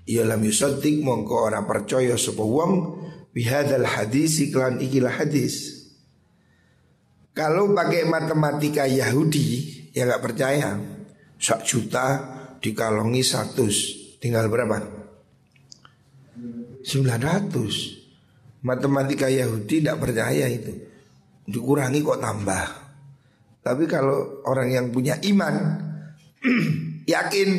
Ya 0.09 0.25
lam 0.25 0.41
yusaddiq 0.41 1.05
mongko 1.05 1.53
ora 1.53 1.61
percaya 1.69 2.17
sapa 2.17 2.41
wong 2.41 2.98
bihadal 3.29 3.85
hadis 3.85 4.41
iklan 4.41 4.81
ikilah 4.81 5.22
hadis. 5.22 5.85
Kalau 7.37 7.77
pakai 7.77 8.09
matematika 8.09 8.89
Yahudi 8.89 9.69
ya 9.93 10.09
nggak 10.09 10.24
percaya 10.25 10.81
Sak 11.39 11.63
juta 11.63 12.19
dikalongi 12.59 13.23
satu 13.23 13.65
tinggal 14.19 14.51
berapa? 14.51 14.83
900 16.83 17.99
Matematika 18.59 19.31
Yahudi 19.31 19.79
tidak 19.79 20.03
percaya 20.03 20.51
itu. 20.51 20.75
Dikurangi 21.47 22.03
kok 22.03 22.19
tambah. 22.19 22.65
Tapi 23.63 23.83
kalau 23.87 24.43
orang 24.43 24.67
yang 24.67 24.85
punya 24.91 25.15
iman 25.31 25.55
Yakin 27.13 27.49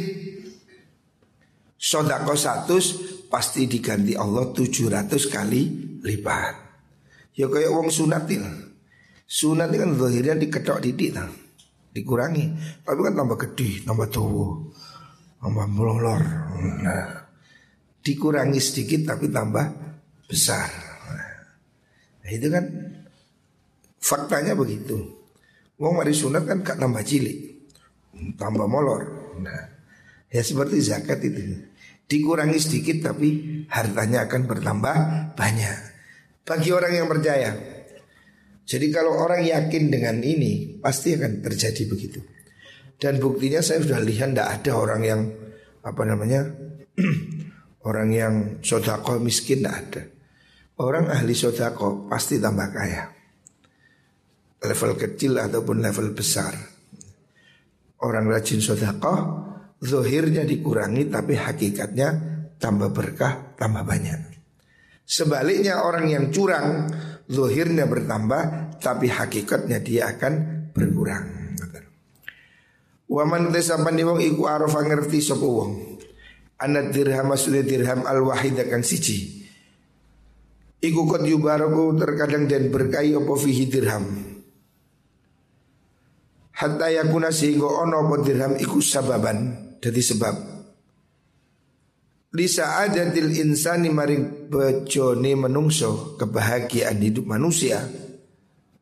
Sodako 1.80 2.36
satu 2.36 2.76
pasti 3.32 3.64
diganti 3.64 4.12
Allah 4.12 4.52
700 4.52 5.08
kali 5.32 5.62
lipat. 6.04 6.54
Ya 7.32 7.48
kayak 7.48 7.72
wong 7.72 7.88
sunatil 7.88 8.44
Sunat 9.30 9.70
kan 9.70 9.94
zahirnya 9.94 10.34
diketok 10.34 10.82
didik 10.82 11.14
nah. 11.14 11.30
Dikurangi 11.90 12.44
Tapi 12.86 13.00
kan 13.02 13.14
tambah 13.18 13.38
gede, 13.48 13.82
tambah 13.82 14.08
tua 14.10 14.48
Tambah 15.42 15.66
melolor 15.70 16.22
Nah 16.82 17.08
Dikurangi 18.00 18.60
sedikit 18.62 19.14
tapi 19.14 19.28
tambah 19.28 19.66
besar 20.24 20.90
Nah, 22.20 22.38
itu 22.38 22.46
kan 22.46 22.64
faktanya 23.98 24.54
begitu. 24.54 25.02
Wong 25.82 25.98
mari 25.98 26.14
sunat 26.14 26.46
kan 26.46 26.62
gak 26.62 26.78
tambah 26.78 27.02
cilik, 27.02 27.38
tambah 28.36 28.70
molor. 28.70 29.34
Nah, 29.40 29.62
ya 30.28 30.42
seperti 30.44 30.78
zakat 30.78 31.24
itu. 31.24 31.58
Dikurangi 32.06 32.58
sedikit 32.58 33.10
tapi 33.10 33.64
hartanya 33.70 34.30
akan 34.30 34.46
bertambah 34.46 34.96
banyak. 35.34 35.78
Bagi 36.46 36.70
orang 36.70 36.92
yang 36.94 37.08
percaya. 37.10 37.50
Jadi 38.70 38.86
kalau 38.94 39.18
orang 39.18 39.42
yakin 39.42 39.90
dengan 39.90 40.22
ini 40.22 40.78
pasti 40.78 41.18
akan 41.18 41.42
terjadi 41.42 41.90
begitu. 41.90 42.22
Dan 42.94 43.18
buktinya 43.18 43.58
saya 43.58 43.82
sudah 43.82 43.98
lihat 43.98 44.30
tidak 44.30 44.62
ada 44.62 44.72
orang 44.78 45.02
yang 45.02 45.20
apa 45.82 46.02
namanya 46.06 46.46
orang 47.90 48.08
yang 48.14 48.34
sodako 48.62 49.18
miskin 49.18 49.66
tidak 49.66 49.74
ada. 49.74 50.02
Orang 50.78 51.10
ahli 51.10 51.34
sodako 51.34 52.06
pasti 52.06 52.38
tambah 52.38 52.70
kaya 52.72 53.04
Level 54.64 54.96
kecil 54.96 55.36
ataupun 55.36 55.84
level 55.84 56.16
besar 56.16 56.56
Orang 58.00 58.24
rajin 58.32 58.64
sodako 58.64 59.44
Zohirnya 59.80 60.48
dikurangi 60.48 61.08
tapi 61.12 61.36
hakikatnya 61.36 62.08
tambah 62.56 62.96
berkah, 62.96 63.56
tambah 63.60 63.84
banyak 63.84 64.29
Sebaliknya 65.10 65.82
orang 65.82 66.06
yang 66.06 66.30
curang 66.30 66.86
Zohirnya 67.30 67.86
bertambah 67.86 68.78
tapi 68.82 69.06
hakikatnya 69.10 69.78
dia 69.82 70.10
akan 70.10 70.66
berkurang. 70.70 71.54
Waman 73.10 73.50
tesapan 73.50 73.98
wong 74.06 74.22
iku 74.22 74.46
arafa 74.46 74.86
ngerti 74.86 75.18
sapa 75.18 75.42
wong? 75.42 75.98
Anad 76.62 76.94
dirham 76.94 77.26
maksudnya 77.26 77.66
dirham 77.66 78.06
al 78.06 78.22
wahidah 78.22 78.66
kang 78.70 78.86
siji. 78.86 79.46
Iku 80.78 81.06
kot 81.06 81.26
yubaraku 81.26 81.98
terkadang 81.98 82.46
dan 82.46 82.70
berkahi 82.70 83.14
opo 83.14 83.34
fihi 83.34 83.66
dirham. 83.66 84.06
Hatta 86.54 86.86
yakuna 86.86 87.34
sehingga 87.34 87.66
ono 87.66 88.06
opo 88.06 88.22
dirham 88.22 88.58
iku 88.58 88.78
sababan. 88.82 89.74
Jadi 89.82 90.02
sebab 90.02 90.34
Lisa 92.30 92.78
adatil 92.86 93.34
insani 93.34 93.90
maring 93.90 94.46
bejone 94.46 95.34
menungso 95.34 96.14
Kebahagiaan 96.14 97.02
hidup 97.02 97.26
manusia. 97.26 97.82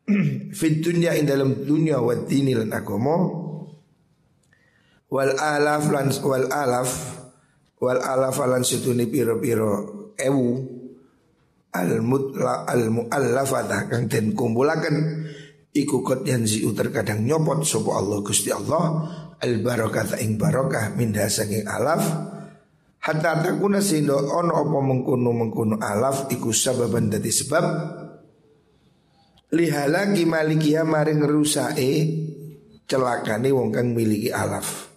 Fit 0.58 0.84
dunya 0.84 1.16
dalam 1.24 1.64
dunia 1.64 1.96
wa 2.00 2.12
dini 2.12 2.52
lan 2.52 2.76
agomo 2.76 3.16
Wal 5.08 5.32
alaf 5.40 5.84
lan 5.88 6.12
wal 6.20 6.48
alaf 6.52 6.90
Wal 7.80 8.00
alaf 8.04 8.36
lan 8.44 8.60
situni 8.68 9.08
piro 9.08 9.40
piro 9.40 9.72
ewu. 10.20 10.76
Al 11.72 12.04
mutla 12.04 12.68
al 12.68 12.92
muallafata 12.92 13.88
kang 13.88 14.12
den 14.12 14.36
kumpulaken. 14.36 15.24
Iku 15.72 16.04
kot 16.04 16.26
yanziu 16.28 16.76
terkadang 16.76 17.24
nyopot 17.24 17.64
sapa 17.64 17.96
Allah 17.96 18.18
Gusti 18.20 18.52
Allah. 18.52 18.84
Al 19.40 19.62
barakata 19.64 20.20
ing 20.20 20.36
barokah 20.36 20.92
minda 20.98 21.24
saking 21.32 21.64
alaf 21.64 22.36
hatta 23.08 23.40
takuna 23.40 23.80
sindo 23.80 24.20
ono 24.20 24.52
apa 24.52 24.78
mengkuno 24.84 25.32
mengkuno 25.32 25.80
alaf 25.80 26.28
iku 26.28 26.52
sababan 26.52 27.08
dadi 27.08 27.32
sebab 27.32 27.64
lihalaki 29.56 30.28
malikia 30.28 30.84
maring 30.84 31.24
rusae 31.24 31.88
celakane 32.84 33.48
wong 33.48 33.72
kang 33.72 33.96
miliki 33.96 34.28
alaf 34.28 34.92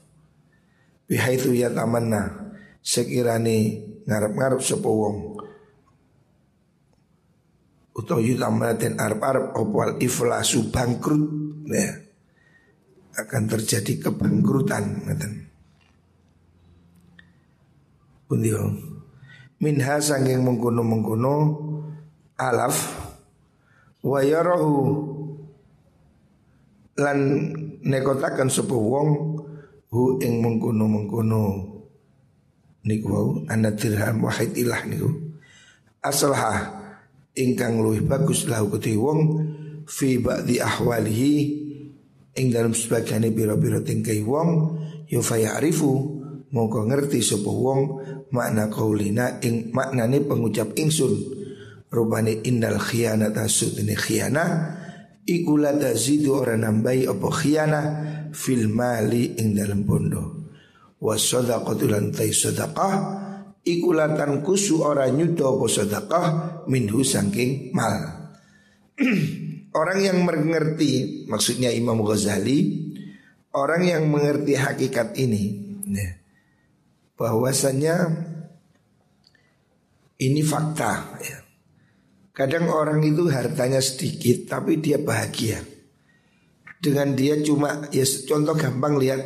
bihaitu 1.07 1.55
ya 1.55 1.71
tamanna 1.71 2.51
sekirane 2.83 3.87
ngarep-ngarep 4.03 4.59
sapa 4.59 4.91
wong 4.91 5.39
utawa 7.95 8.19
yutamaten 8.19 8.99
arab-arab 8.99 9.55
opal 9.55 9.95
iflasu 10.03 10.67
bangkrut 10.67 11.23
ya. 11.71 11.95
akan 13.11 13.43
terjadi 13.43 14.07
kebangkrutan 14.07 15.03
ngeten. 15.03 15.50
Pundio. 18.31 18.63
Minha 19.59 19.99
sanging 19.99 20.39
mengkono-mengkono 20.47 21.35
alaf 22.39 22.79
wa 24.07 24.23
yarahu 24.23 24.79
lan 26.95 27.19
nekotaken 27.83 28.47
sapa 28.47 28.71
wong 28.71 29.09
hu 29.91 30.15
ing 30.23 30.39
mengkono-mengkono 30.39 31.43
niku 32.87 33.07
wau 33.11 33.29
ana 33.51 33.75
dirham 33.75 34.23
wahid 34.23 34.55
ilah 34.55 34.79
niku 34.87 35.11
asalha 35.99 36.71
ingkang 37.35 37.83
luwih 37.83 37.99
bagus 37.99 38.47
lahu 38.47 38.71
kedhi 38.79 38.95
wong 38.95 39.19
fi 39.91 40.23
ba'di 40.23 40.63
ahwalihi 40.63 41.35
ing 42.39 42.47
dalam 42.47 42.71
sebagian 42.71 43.27
biro-biro 43.27 43.83
tingkai 43.83 44.23
wong 44.23 44.79
yufayarifu 45.11 46.20
mongko 46.51 46.87
ngerti 46.87 47.19
sapa 47.23 47.49
wong 47.49 47.81
makna 48.35 48.67
kaulina 48.67 49.41
ing 49.43 49.71
maknane 49.75 50.23
pengucap 50.23 50.75
ingsun. 50.77 51.39
Rubani 51.91 52.39
innal 52.47 52.79
khiyanata 52.79 53.51
sudni 53.51 53.99
khiyana 53.99 54.43
iku 55.27 55.59
la 55.59 55.75
tazidu 55.75 56.39
ora 56.39 56.55
nambahi 56.55 57.03
apa 57.03 57.27
khiyana 57.27 57.81
fil 58.31 58.71
mali 58.71 59.35
ing 59.35 59.57
dalam 59.57 59.83
bondo. 59.83 60.23
Wa 61.01 61.19
sadaqatu 61.19 61.91
lan 61.91 62.15
tai 62.15 62.31
sadaqah 62.31 62.93
iku 63.67 63.91
latan 63.91 64.39
kusu 64.39 64.87
ora 64.87 65.11
nyudo 65.11 65.59
apa 65.59 65.65
sadaqah 65.67 66.25
minhu 66.71 67.03
saking 67.03 67.75
mal. 67.75 68.31
Orang 69.71 70.03
yang 70.03 70.23
mengerti 70.23 71.23
maksudnya 71.31 71.71
Imam 71.71 72.03
Ghazali 72.03 72.91
Orang 73.51 73.83
yang 73.83 74.07
mengerti 74.07 74.55
hakikat 74.55 75.19
ini 75.19 75.75
ya, 75.91 76.20
Bahwasanya 77.21 78.09
Ini 80.17 80.41
fakta 80.41 81.21
ya. 81.21 81.37
Kadang 82.33 82.73
orang 82.73 83.05
itu 83.05 83.29
hartanya 83.29 83.77
sedikit 83.77 84.49
Tapi 84.49 84.81
dia 84.81 84.97
bahagia. 84.97 85.61
Dengan 86.81 87.13
dia 87.13 87.37
cuma 87.45 87.85
ya 87.93 88.01
Contoh 88.25 88.57
gampang 88.57 88.97
lihat 88.97 89.21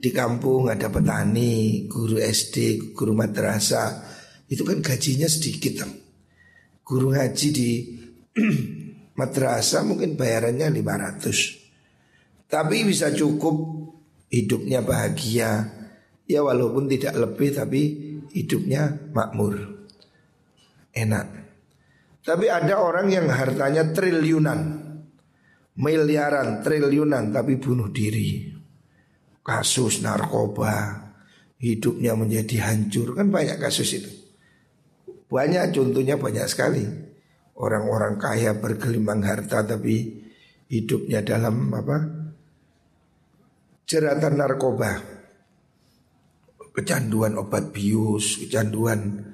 Di 0.00 0.08
kampung 0.16 0.72
ada 0.72 0.88
petani 0.88 1.84
Guru 1.84 2.16
SD, 2.16 2.88
guru 2.96 3.12
madrasah 3.12 4.00
Itu 4.48 4.64
kan 4.64 4.80
gajinya 4.80 5.28
sedikit 5.28 5.84
Guru 6.80 7.12
ngaji 7.12 7.48
di 7.52 7.70
madrasah 9.20 9.84
mungkin 9.84 10.16
bayarannya 10.16 10.72
500 10.72 12.48
Tapi 12.48 12.76
bisa 12.88 13.12
cukup 13.12 13.60
hidupnya 14.32 14.80
bahagia 14.80 15.79
Ya 16.30 16.46
walaupun 16.46 16.86
tidak 16.86 17.18
lebih 17.18 17.50
tapi 17.50 17.82
hidupnya 18.30 19.10
makmur. 19.10 19.58
Enak. 20.94 21.26
Tapi 22.22 22.46
ada 22.46 22.78
orang 22.78 23.10
yang 23.10 23.26
hartanya 23.26 23.90
triliunan. 23.90 24.86
Miliaran, 25.80 26.62
triliunan 26.62 27.34
tapi 27.34 27.58
bunuh 27.58 27.90
diri. 27.90 28.46
Kasus 29.42 30.06
narkoba. 30.06 31.10
Hidupnya 31.58 32.14
menjadi 32.14 32.70
hancur. 32.70 33.18
Kan 33.18 33.34
banyak 33.34 33.58
kasus 33.58 33.90
itu. 33.98 34.10
Banyak 35.26 35.74
contohnya 35.74 36.14
banyak 36.14 36.46
sekali. 36.46 36.86
Orang-orang 37.58 38.16
kaya 38.16 38.54
bergelimang 38.54 39.20
harta 39.26 39.66
tapi 39.66 40.24
hidupnya 40.70 41.20
dalam 41.26 41.74
apa? 41.74 42.20
jeratan 43.90 44.38
narkoba. 44.38 45.19
Kecanduan 46.70 47.34
obat 47.36 47.74
bius, 47.74 48.38
kecanduan 48.40 49.26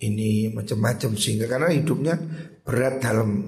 ini 0.00 0.50
macam-macam 0.50 1.14
sehingga 1.14 1.46
karena 1.46 1.70
hidupnya 1.70 2.18
berat 2.66 2.98
dalam 2.98 3.46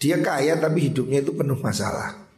dia 0.00 0.16
kaya 0.20 0.56
tapi 0.56 0.88
hidupnya 0.92 1.20
itu 1.20 1.34
penuh 1.34 1.58
masalah. 1.60 2.30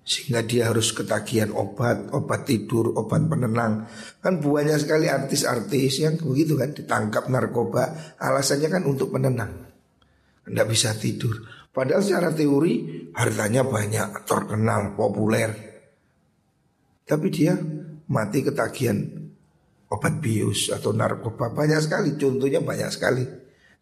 Sehingga 0.00 0.42
dia 0.42 0.72
harus 0.72 0.90
ketagihan 0.96 1.52
obat, 1.54 2.10
obat 2.10 2.48
tidur, 2.48 2.96
obat 2.96 3.24
penenang. 3.30 3.86
Kan 4.18 4.40
banyak 4.42 4.80
sekali 4.80 5.06
artis-artis 5.06 6.02
yang 6.02 6.18
begitu 6.18 6.56
kan 6.56 6.72
ditangkap 6.72 7.28
narkoba, 7.28 8.16
alasannya 8.18 8.68
kan 8.72 8.82
untuk 8.88 9.12
penenang 9.14 9.70
tidak 10.50 10.66
bisa 10.66 10.90
tidur. 10.98 11.46
Padahal 11.70 12.02
secara 12.02 12.34
teori 12.34 13.06
hartanya 13.14 13.62
banyak, 13.62 14.26
terkenal, 14.26 14.98
populer. 14.98 15.50
Tapi 17.06 17.26
dia 17.30 17.54
mati 18.10 18.42
ketagihan 18.42 18.98
obat 19.90 20.22
bius 20.22 20.70
atau 20.70 20.94
narkoba 20.94 21.50
banyak 21.50 21.80
sekali. 21.82 22.14
Contohnya 22.14 22.62
banyak 22.62 22.90
sekali, 22.90 23.26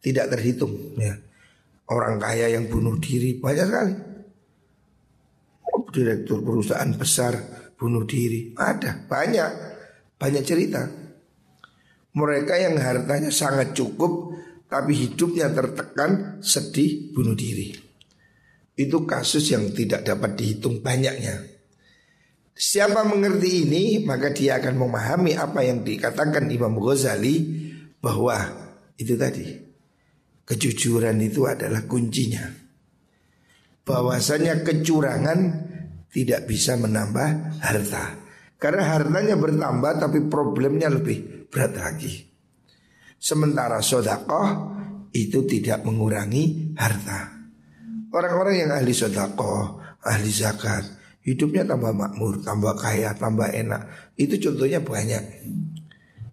tidak 0.01 0.33
terhitung. 0.33 0.97
Ya. 0.97 1.15
Orang 1.89 2.21
kaya 2.21 2.53
yang 2.53 2.69
bunuh 2.69 2.97
diri 3.01 3.37
banyak 3.37 3.67
sekali. 3.69 3.95
Direktur 5.89 6.45
perusahaan 6.45 6.93
besar 6.93 7.33
bunuh 7.79 8.05
diri 8.05 8.53
ada 8.59 9.07
banyak, 9.09 9.51
banyak 10.21 10.45
cerita. 10.45 10.85
Mereka 12.13 12.55
yang 12.59 12.77
hartanya 12.77 13.31
sangat 13.31 13.73
cukup 13.73 14.37
tapi 14.69 14.93
hidupnya 14.93 15.49
tertekan, 15.49 16.43
sedih, 16.45 17.15
bunuh 17.17 17.33
diri. 17.33 17.73
Itu 18.77 19.09
kasus 19.09 19.49
yang 19.49 19.73
tidak 19.73 20.05
dapat 20.05 20.37
dihitung 20.37 20.85
banyaknya. 20.85 21.58
Siapa 22.59 23.07
mengerti 23.07 23.71
ini, 23.71 24.03
maka 24.03 24.35
dia 24.35 24.59
akan 24.59 24.75
memahami 24.83 25.39
apa 25.39 25.63
yang 25.63 25.87
dikatakan 25.87 26.51
Imam 26.51 26.75
Ghazali 26.75 27.55
bahwa 28.03 28.35
itu 28.99 29.15
tadi 29.15 29.47
kejujuran 30.43 31.23
itu 31.23 31.47
adalah 31.47 31.87
kuncinya. 31.87 32.51
Bahwasanya 33.87 34.67
kecurangan 34.67 35.39
tidak 36.11 36.51
bisa 36.51 36.75
menambah 36.75 37.63
harta. 37.63 38.27
Karena 38.59 38.91
hartanya 38.91 39.39
bertambah 39.39 40.03
tapi 40.03 40.27
problemnya 40.27 40.91
lebih 40.91 41.47
berat 41.47 41.79
lagi. 41.79 42.27
Sementara 43.23 43.79
sodakoh 43.79 44.75
itu 45.15 45.47
tidak 45.47 45.87
mengurangi 45.87 46.75
harta. 46.75 47.39
Orang-orang 48.11 48.67
yang 48.67 48.71
ahli 48.75 48.91
sodakoh, 48.91 49.79
ahli 50.03 50.31
zakat, 50.35 50.98
hidupnya 51.29 51.69
tambah 51.69 51.93
makmur, 51.93 52.41
tambah 52.41 52.73
kaya, 52.81 53.13
tambah 53.13 53.53
enak. 53.53 54.15
Itu 54.17 54.41
contohnya 54.41 54.81
banyak. 54.81 55.23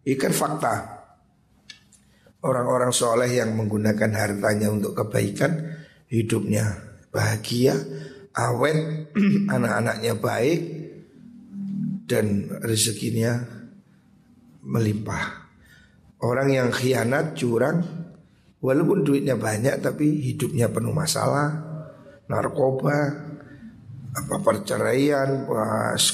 Ikan 0.08 0.32
fakta. 0.32 0.96
Orang-orang 2.40 2.96
soleh 2.96 3.28
yang 3.28 3.58
menggunakan 3.58 4.12
hartanya 4.16 4.72
untuk 4.72 4.96
kebaikan, 4.96 5.76
hidupnya 6.08 6.80
bahagia, 7.12 7.76
awet, 8.32 9.12
anak-anaknya 9.56 10.14
baik, 10.16 10.60
dan 12.08 12.48
rezekinya 12.64 13.44
melimpah. 14.64 15.50
Orang 16.22 16.54
yang 16.54 16.70
khianat, 16.72 17.36
curang 17.36 18.06
Walaupun 18.66 19.06
duitnya 19.06 19.38
banyak 19.38 19.78
tapi 19.78 20.26
hidupnya 20.26 20.66
penuh 20.74 20.90
masalah 20.90 21.54
Narkoba 22.26 23.25
apa 24.16 24.40
perceraian, 24.40 25.44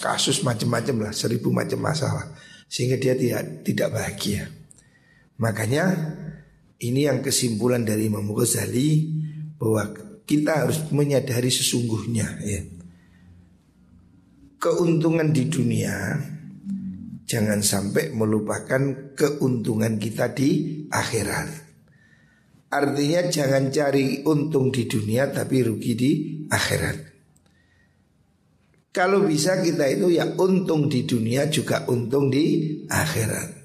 kasus 0.01 0.41
macam-macam 0.41 1.09
lah, 1.09 1.13
seribu 1.13 1.53
macam 1.53 1.85
masalah, 1.85 2.33
sehingga 2.65 2.97
dia 2.97 3.13
tidak 3.13 3.61
tidak 3.61 3.87
bahagia. 3.93 4.49
Makanya 5.37 5.85
ini 6.81 7.05
yang 7.05 7.21
kesimpulan 7.21 7.85
dari 7.85 8.09
Imam 8.09 8.25
Ghazali 8.33 9.05
bahwa 9.61 9.93
kita 10.25 10.65
harus 10.65 10.81
menyadari 10.89 11.53
sesungguhnya 11.53 12.27
ya. 12.41 12.61
Keuntungan 14.61 15.33
di 15.33 15.49
dunia 15.49 16.21
Jangan 17.31 17.63
sampai 17.63 18.11
melupakan 18.11 19.15
keuntungan 19.15 19.95
kita 19.95 20.35
di 20.35 20.83
akhirat. 20.91 21.47
Artinya 22.67 23.31
jangan 23.31 23.71
cari 23.71 24.19
untung 24.27 24.67
di 24.67 24.83
dunia 24.83 25.31
tapi 25.31 25.63
rugi 25.63 25.93
di 25.95 26.11
akhirat. 26.51 27.11
Kalau 28.91 29.23
bisa 29.23 29.63
kita 29.63 29.88
itu 29.88 30.12
ya 30.12 30.27
untung 30.36 30.91
di 30.91 31.08
dunia 31.08 31.47
juga 31.47 31.88
untung 31.88 32.27
di 32.27 32.75
akhirat. 32.91 33.63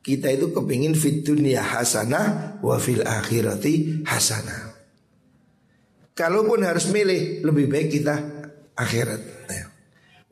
Kita 0.00 0.32
itu 0.32 0.48
kepingin 0.50 0.96
fit 0.96 1.22
dunia 1.22 1.60
hasanah 1.60 2.58
wa 2.64 2.76
fil 2.80 3.04
akhirati 3.04 4.02
hasanah. 4.08 4.72
Kalaupun 6.16 6.64
harus 6.64 6.88
milih 6.88 7.44
lebih 7.44 7.68
baik 7.68 7.88
kita 8.00 8.16
akhirat. 8.74 9.44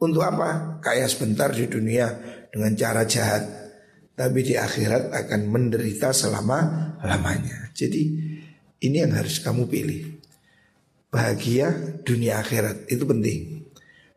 Untuk 0.01 0.25
apa? 0.25 0.81
Kaya 0.81 1.05
sebentar 1.05 1.53
di 1.53 1.69
dunia 1.69 2.09
dengan 2.49 2.73
cara 2.73 3.05
jahat 3.05 3.45
tapi 4.17 4.41
di 4.45 4.57
akhirat 4.57 5.13
akan 5.13 5.41
menderita 5.49 6.17
selama 6.17 6.93
lamanya. 7.05 7.69
Jadi 7.77 8.03
ini 8.81 8.97
yang 8.97 9.13
harus 9.13 9.45
kamu 9.45 9.69
pilih. 9.69 10.21
Bahagia 11.13 12.01
dunia 12.01 12.41
akhirat 12.41 12.89
itu 12.89 13.05
penting. 13.05 13.60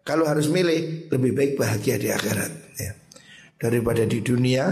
Kalau 0.03 0.27
harus 0.27 0.51
milih 0.51 1.07
lebih 1.07 1.31
baik 1.31 1.51
bahagia 1.55 1.95
di 1.95 2.11
akhirat 2.11 2.51
ya. 2.75 2.91
Daripada 3.55 4.03
di 4.03 4.19
dunia 4.19 4.67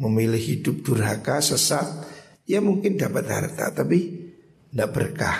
memilih 0.00 0.40
hidup 0.40 0.80
durhaka, 0.80 1.44
sesat 1.44 2.16
Ya 2.44 2.60
mungkin 2.60 3.00
dapat 3.00 3.24
harta 3.28 3.72
tapi 3.72 4.32
tidak 4.72 4.90
berkah 4.92 5.36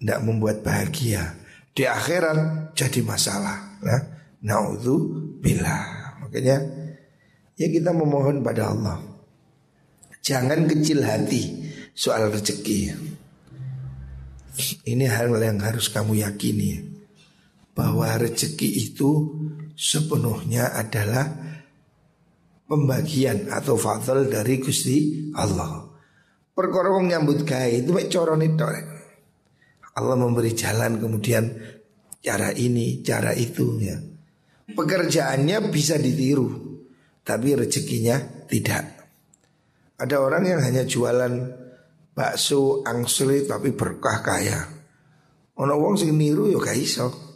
Tidak 0.00 0.20
membuat 0.24 0.60
bahagia. 0.60 1.36
Di 1.72 1.88
akhirat 1.88 2.72
jadi 2.76 3.00
masalah 3.04 3.80
nah, 3.80 4.02
bila 5.40 5.76
Makanya 6.24 6.56
ya 7.56 7.66
kita 7.72 7.92
memohon 7.96 8.44
pada 8.44 8.72
Allah 8.72 9.00
Jangan 10.20 10.68
kecil 10.68 11.08
hati 11.08 11.72
soal 11.96 12.28
rezeki. 12.28 12.92
Ini 14.84 15.06
hal 15.08 15.32
yang 15.40 15.56
harus 15.64 15.88
kamu 15.88 16.20
yakini 16.20 16.87
bahwa 17.78 18.10
rezeki 18.18 18.90
itu 18.90 19.38
sepenuhnya 19.78 20.74
adalah 20.74 21.30
pembagian 22.66 23.46
atau 23.54 23.78
fadl 23.78 24.26
dari 24.26 24.58
Gusti 24.58 25.30
Allah. 25.38 25.86
Perkara 26.50 26.90
wong 26.90 27.06
nyambut 27.06 27.46
gawe 27.46 27.70
itu 27.70 27.94
mek 27.94 28.10
tok. 28.10 28.74
Allah 29.94 30.16
memberi 30.18 30.58
jalan 30.58 30.98
kemudian 30.98 31.54
cara 32.18 32.50
ini, 32.50 32.98
cara 33.06 33.30
itu 33.30 33.78
ya. 33.78 33.94
Pekerjaannya 34.74 35.70
bisa 35.70 35.94
ditiru, 36.02 36.50
tapi 37.22 37.54
rezekinya 37.54 38.46
tidak. 38.50 39.06
Ada 40.02 40.18
orang 40.18 40.44
yang 40.50 40.60
hanya 40.66 40.82
jualan 40.82 41.34
bakso 42.10 42.82
angsli 42.82 43.46
tapi 43.46 43.70
berkah 43.70 44.18
kaya. 44.18 44.66
Ono 45.62 45.74
wong 45.78 45.94
sing 45.94 46.14
niru 46.18 46.50
ya 46.50 46.58
gak. 46.58 47.27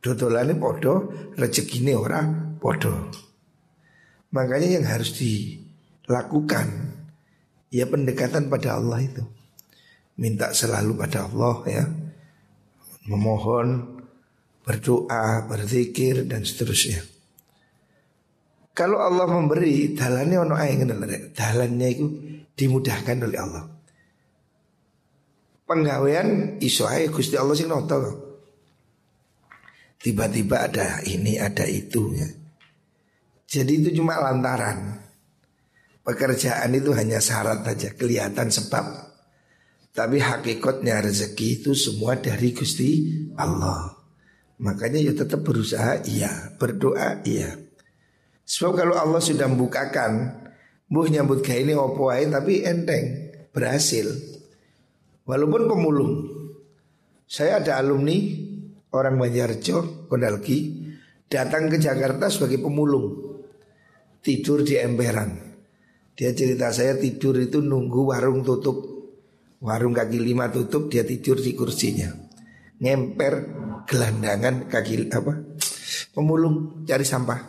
Dodolane 0.00 0.56
podo, 0.56 1.12
rezekine 1.36 1.92
ora 1.92 2.24
podo. 2.56 3.12
Makanya 4.32 4.80
yang 4.80 4.86
harus 4.88 5.12
dilakukan 5.20 6.96
ya 7.68 7.84
pendekatan 7.84 8.48
pada 8.48 8.80
Allah 8.80 9.04
itu. 9.04 9.20
Minta 10.16 10.56
selalu 10.56 10.96
pada 10.96 11.28
Allah 11.28 11.56
ya. 11.68 11.84
Memohon, 13.12 14.00
berdoa, 14.64 15.44
berzikir 15.44 16.24
dan 16.24 16.48
seterusnya. 16.48 17.04
Kalau 18.72 19.04
Allah 19.04 19.28
memberi 19.28 19.92
dalannya 19.92 20.38
ono 20.40 20.54
ae 20.56 20.80
dalannya 21.36 21.88
itu 21.92 22.06
dimudahkan 22.56 23.18
oleh 23.20 23.38
Allah. 23.40 23.64
Penggawean 25.68 26.56
iso 26.64 26.88
ae 26.88 27.12
Gusti 27.12 27.36
Allah 27.36 27.52
sing 27.52 27.68
noto 27.68 28.29
Tiba-tiba 30.00 30.64
ada 30.64 31.04
ini, 31.04 31.36
ada 31.36 31.68
itu 31.68 32.16
ya. 32.16 32.28
Jadi 33.44 33.84
itu 33.84 34.00
cuma 34.00 34.16
lantaran. 34.16 34.96
Pekerjaan 36.00 36.72
itu 36.72 36.96
hanya 36.96 37.20
syarat 37.20 37.60
saja 37.60 37.92
Kelihatan 37.92 38.48
sebab. 38.48 38.86
Tapi 39.92 40.16
hakikatnya 40.22 41.04
rezeki 41.04 41.60
itu 41.60 41.76
semua 41.76 42.16
dari 42.16 42.56
Gusti 42.56 43.12
Allah. 43.36 43.92
Makanya 44.64 45.04
ya 45.04 45.12
tetap 45.12 45.44
berusaha 45.44 46.00
iya. 46.08 46.56
Berdoa 46.56 47.20
iya. 47.28 47.60
Sebab 48.48 48.72
kalau 48.80 48.96
Allah 48.96 49.20
sudah 49.20 49.44
membukakan 49.50 50.40
Buh 50.90 51.06
nyambut 51.06 51.46
kayak 51.46 51.70
ini 51.70 51.74
opo 51.78 52.10
tapi 52.10 52.66
enteng 52.66 53.30
Berhasil. 53.54 54.10
Walaupun 55.22 55.70
pemulung. 55.70 56.14
Saya 57.30 57.62
ada 57.62 57.78
alumni 57.78 58.18
orang 58.94 59.18
Banjarjo, 59.18 60.06
Kondalki 60.10 60.90
datang 61.30 61.70
ke 61.70 61.78
Jakarta 61.78 62.26
sebagai 62.26 62.58
pemulung. 62.58 63.38
Tidur 64.20 64.66
di 64.66 64.76
emperan. 64.76 65.50
Dia 66.12 66.36
cerita 66.36 66.68
saya 66.68 67.00
tidur 67.00 67.40
itu 67.40 67.64
nunggu 67.64 68.12
warung 68.12 68.44
tutup. 68.44 68.84
Warung 69.60 69.96
kaki 69.96 70.20
lima 70.20 70.52
tutup 70.52 70.92
dia 70.92 71.04
tidur 71.04 71.40
di 71.40 71.56
kursinya. 71.56 72.12
Ngemper 72.80 73.34
gelandangan 73.88 74.68
kaki 74.68 75.08
apa? 75.08 75.32
Pemulung 76.12 76.84
cari 76.84 77.04
sampah. 77.04 77.40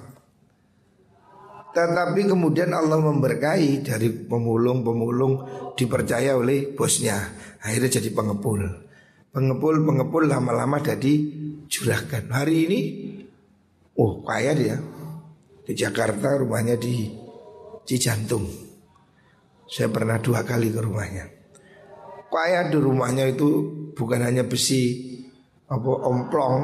Tetapi 1.72 2.28
kemudian 2.28 2.76
Allah 2.76 3.00
memberkahi 3.00 3.80
dari 3.80 4.12
pemulung-pemulung 4.12 5.34
dipercaya 5.76 6.36
oleh 6.36 6.76
bosnya. 6.76 7.16
Akhirnya 7.64 8.00
jadi 8.00 8.12
pengepul. 8.12 8.91
Pengepul-pengepul 9.32 10.28
lama-lama 10.28 10.84
jadi 10.84 11.14
juragan. 11.72 12.28
Hari 12.28 12.56
ini, 12.68 12.80
oh 13.96 14.20
kaya 14.28 14.52
dia. 14.52 14.76
Di 15.64 15.72
Jakarta 15.72 16.36
rumahnya 16.36 16.76
di 16.76 17.08
Cijantung. 17.88 18.44
Saya 19.72 19.88
pernah 19.88 20.20
dua 20.20 20.44
kali 20.44 20.68
ke 20.68 20.84
rumahnya. 20.84 21.26
Kaya 22.28 22.68
di 22.68 22.76
rumahnya 22.76 23.32
itu 23.32 23.48
bukan 23.96 24.20
hanya 24.20 24.44
besi 24.44 25.16
apa 25.72 25.92
omplong, 26.12 26.60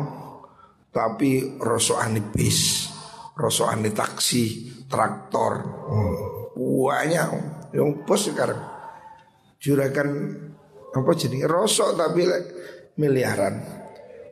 tapi 0.92 1.60
rosokan 1.60 2.20
bis, 2.36 2.92
rosokan 3.40 3.88
taksi, 3.96 4.76
traktor, 4.92 5.64
hmm, 5.64 6.16
banyak 6.56 7.30
yang 7.72 8.04
bos 8.04 8.28
sekarang. 8.28 8.60
Juragan 9.60 10.10
apa 11.02 11.14
jadi 11.14 11.46
rosok 11.46 11.98
tapi 11.98 12.26
miliaran. 12.98 13.56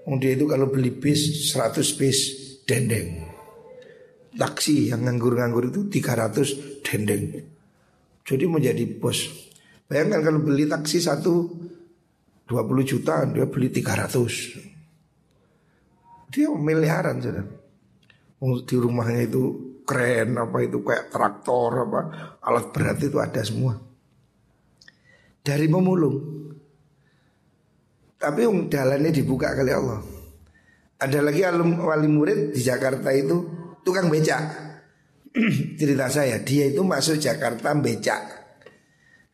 Wong 0.06 0.22
dia 0.22 0.38
itu 0.38 0.46
kalau 0.46 0.70
beli 0.70 0.94
bis 0.94 1.54
100 1.54 1.98
bis 1.98 2.18
dendeng. 2.66 3.26
Taksi 4.36 4.94
yang 4.94 5.08
nganggur-nganggur 5.08 5.74
itu 5.74 5.90
300 5.90 6.86
dendeng. 6.86 7.42
Jadi 8.26 8.46
menjadi 8.46 8.86
bos. 8.98 9.30
Bayangkan 9.86 10.22
kalau 10.26 10.40
beli 10.42 10.66
taksi 10.66 10.98
satu 11.02 11.34
20 12.46 12.86
juta 12.86 13.26
dia 13.26 13.46
beli 13.50 13.70
300. 13.74 16.34
Dia 16.34 16.50
miliaran 16.54 17.22
sudah. 17.22 17.46
Di 18.66 18.76
rumahnya 18.78 19.22
itu 19.26 19.44
keren 19.86 20.38
apa 20.38 20.58
itu 20.66 20.82
kayak 20.82 21.14
traktor 21.14 21.86
apa 21.86 22.02
alat 22.42 22.74
berat 22.74 22.98
itu 23.02 23.18
ada 23.18 23.42
semua. 23.42 23.78
Dari 25.46 25.70
pemulung 25.70 26.45
tapi 28.16 28.48
um, 28.48 28.72
jalannya 28.72 29.12
dibuka 29.12 29.52
kali 29.52 29.72
Allah. 29.72 30.00
Ada 30.96 31.20
lagi 31.20 31.44
alum 31.44 31.84
wali 31.84 32.08
murid 32.08 32.56
di 32.56 32.62
Jakarta 32.64 33.12
itu 33.12 33.44
tukang 33.84 34.08
becak. 34.08 34.64
Cerita 35.80 36.08
saya, 36.08 36.40
dia 36.40 36.72
itu 36.72 36.82
masuk 36.82 37.20
Jakarta 37.20 37.76
becak. 37.76 38.24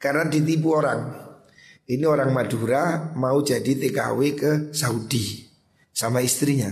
Karena 0.01 0.25
ditipu 0.25 0.73
orang. 0.73 1.29
Ini 1.85 2.05
orang 2.07 2.33
Madura 2.33 3.13
mau 3.13 3.43
jadi 3.43 3.77
TKW 3.77 4.19
ke 4.33 4.51
Saudi 4.73 5.43
sama 5.93 6.23
istrinya. 6.23 6.71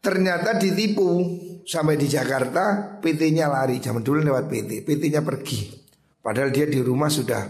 Ternyata 0.00 0.56
ditipu 0.56 1.20
sampai 1.68 2.00
di 2.00 2.08
Jakarta 2.08 2.96
PT-nya 3.04 3.52
lari. 3.52 3.82
Zaman 3.82 4.00
dulu 4.00 4.24
lewat 4.24 4.48
PT, 4.48 4.86
PT-nya 4.88 5.20
pergi. 5.20 5.68
Padahal 6.24 6.48
dia 6.48 6.64
di 6.64 6.80
rumah 6.80 7.12
sudah 7.12 7.44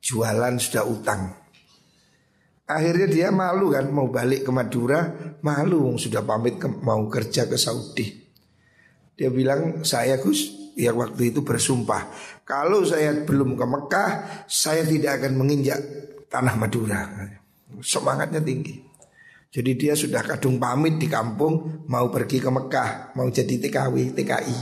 jualan, 0.00 0.54
sudah 0.56 0.84
utang. 0.88 1.41
Akhirnya 2.62 3.10
dia 3.10 3.28
malu 3.34 3.74
kan 3.74 3.90
mau 3.90 4.06
balik 4.06 4.46
ke 4.46 4.50
Madura 4.54 5.34
Malu 5.42 5.98
sudah 5.98 6.22
pamit 6.22 6.62
ke, 6.62 6.70
mau 6.70 7.10
kerja 7.10 7.50
ke 7.50 7.58
Saudi. 7.58 8.06
Dia 9.18 9.34
bilang 9.34 9.82
saya 9.82 10.18
Gus 10.22 10.62
Ya 10.78 10.94
waktu 10.94 11.34
itu 11.34 11.44
bersumpah 11.44 12.08
Kalau 12.46 12.86
saya 12.86 13.12
belum 13.26 13.58
ke 13.58 13.66
Mekah 13.66 14.10
Saya 14.46 14.86
tidak 14.86 15.20
akan 15.20 15.32
menginjak 15.42 15.78
tanah 16.30 16.54
Madura. 16.56 17.02
Semangatnya 17.82 18.40
tinggi. 18.40 18.80
Jadi 19.52 19.76
dia 19.76 19.92
sudah 19.92 20.24
kadung 20.24 20.56
pamit 20.56 20.96
di 20.96 21.10
kampung 21.10 21.84
Mau 21.90 22.08
pergi 22.08 22.38
ke 22.40 22.48
Mekah 22.48 23.18
Mau 23.18 23.28
jadi 23.28 23.58
TKW, 23.58 24.16
TKI 24.16 24.58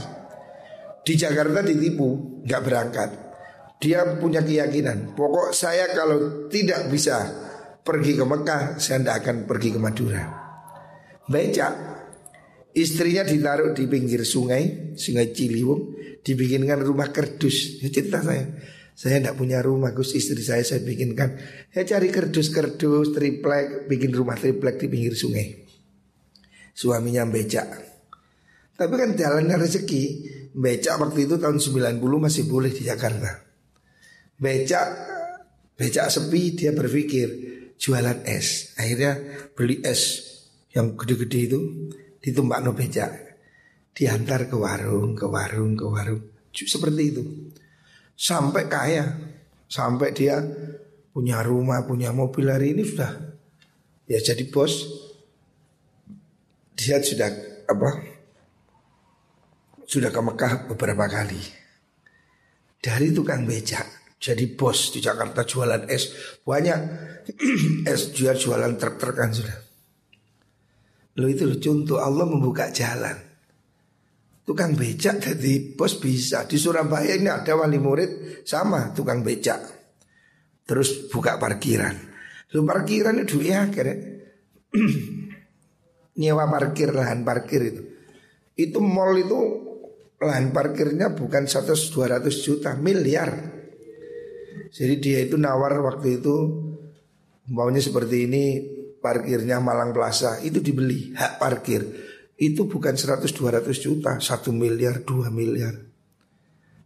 Di 1.05 1.13
Jakarta 1.15 1.63
ditipu 1.63 2.41
nggak 2.43 2.61
berangkat. 2.65 3.09
Dia 3.79 4.17
punya 4.19 4.43
keyakinan 4.43 5.15
Pokok 5.15 5.55
saya 5.55 5.93
kalau 5.95 6.49
tidak 6.51 6.91
bisa 6.91 7.50
pergi 7.81 8.13
ke 8.17 8.25
Mekah, 8.25 8.77
saya 8.77 9.01
tidak 9.01 9.15
akan 9.25 9.35
pergi 9.49 9.69
ke 9.73 9.79
Madura. 9.81 10.23
Becak, 11.25 11.73
istrinya 12.77 13.25
ditaruh 13.25 13.73
di 13.73 13.85
pinggir 13.89 14.25
sungai, 14.25 14.93
sungai 14.93 15.33
Ciliwung, 15.33 15.97
dibikinkan 16.21 16.81
rumah 16.81 17.09
kerdus. 17.09 17.81
Ya 17.81 17.89
cerita 17.89 18.21
saya, 18.21 18.45
saya 18.93 19.17
tidak 19.17 19.35
punya 19.37 19.65
rumah, 19.65 19.95
Gus 19.97 20.13
istri 20.13 20.45
saya 20.45 20.61
saya 20.61 20.85
bikinkan. 20.85 21.35
Ya 21.73 21.81
cari 21.87 22.13
kerdus-kerdus, 22.13 23.17
triplek, 23.17 23.89
bikin 23.89 24.13
rumah 24.13 24.37
triplek 24.37 24.77
di 24.77 24.87
pinggir 24.91 25.17
sungai. 25.17 25.65
Suaminya 26.77 27.25
becak. 27.27 27.67
Tapi 28.77 28.93
kan 28.97 29.13
jalannya 29.17 29.57
rezeki. 29.57 30.03
Becak 30.51 30.99
waktu 30.99 31.29
itu 31.29 31.39
tahun 31.39 31.57
90 31.57 32.01
masih 32.01 32.43
boleh 32.45 32.71
di 32.73 32.83
Jakarta. 32.85 33.41
Becak 34.35 34.87
becak 35.77 36.11
sepi 36.11 36.53
dia 36.53 36.75
berpikir 36.75 37.50
jualan 37.81 38.21
es. 38.29 38.77
Akhirnya 38.77 39.17
beli 39.57 39.81
es 39.81 40.21
yang 40.77 40.93
gede-gede 40.93 41.39
itu 41.49 41.59
ditumbak 42.21 42.61
no 42.61 42.77
becak 42.77 43.09
diantar 43.97 44.45
ke 44.45 44.55
warung, 44.55 45.17
ke 45.17 45.25
warung, 45.25 45.73
ke 45.73 45.83
warung 45.89 46.31
seperti 46.53 47.03
itu 47.15 47.23
sampai 48.19 48.67
kaya, 48.67 49.05
sampai 49.71 50.11
dia 50.11 50.37
punya 51.15 51.39
rumah, 51.41 51.87
punya 51.87 52.11
mobil 52.11 52.51
hari 52.51 52.75
ini 52.75 52.83
sudah 52.83 53.11
ya 54.05 54.19
jadi 54.19 54.43
bos. 54.51 54.85
Dia 56.75 56.97
sudah 56.97 57.29
apa? 57.69 57.89
Sudah 59.85 60.09
ke 60.09 60.21
Mekah 60.23 60.65
beberapa 60.71 61.05
kali. 61.05 61.37
Dari 62.81 63.13
tukang 63.13 63.45
becak 63.45 64.17
jadi 64.17 64.45
bos 64.57 64.89
di 64.93 64.99
Jakarta 65.01 65.45
jualan 65.45 65.85
es 65.89 66.09
banyak 66.41 66.79
es 67.91 68.11
jual 68.11 68.35
jualan 68.35 68.75
truk-truk 68.75 69.15
kan 69.15 69.31
sudah. 69.31 69.57
Lo 71.19 71.27
itu 71.27 71.43
loh 71.43 71.59
contoh 71.59 71.99
Allah 71.99 72.25
membuka 72.27 72.71
jalan. 72.71 73.17
Tukang 74.41 74.73
becak 74.73 75.21
jadi 75.21 75.77
bos 75.77 76.01
bisa 76.01 76.49
di 76.49 76.57
Surabaya 76.57 77.13
ini 77.13 77.29
ada 77.29 77.53
wali 77.53 77.77
murid 77.77 78.43
sama 78.47 78.91
tukang 78.91 79.21
becak. 79.21 79.61
Terus 80.65 81.11
buka 81.11 81.37
parkiran. 81.37 81.93
Lu 82.55 82.65
parkiran 82.65 83.21
itu 83.21 83.43
ya 83.43 83.69
akhirnya 83.69 84.01
nyewa 86.19 86.47
parkir 86.47 86.91
lahan 86.91 87.21
parkir 87.21 87.61
itu. 87.63 87.81
Itu 88.55 88.79
mall 88.83 89.19
itu 89.19 89.39
lahan 90.21 90.53
parkirnya 90.53 91.13
bukan 91.13 91.47
100 91.47 91.71
200 91.71 92.45
juta 92.45 92.75
miliar. 92.77 93.31
Jadi 94.71 94.95
dia 95.03 95.19
itu 95.27 95.35
nawar 95.35 95.75
waktu 95.83 96.23
itu 96.23 96.35
maunya 97.51 97.83
seperti 97.83 98.31
ini 98.31 98.43
parkirnya 99.03 99.59
Malang 99.59 99.91
Plaza 99.91 100.39
itu 100.39 100.63
dibeli 100.63 101.11
hak 101.11 101.37
parkir 101.41 101.81
itu 102.41 102.65
bukan 102.65 102.97
100-200 102.97 103.69
juta, 103.77 104.17
1 104.17 104.49
miliar, 104.49 105.05
2 105.05 105.29
miliar. 105.29 105.77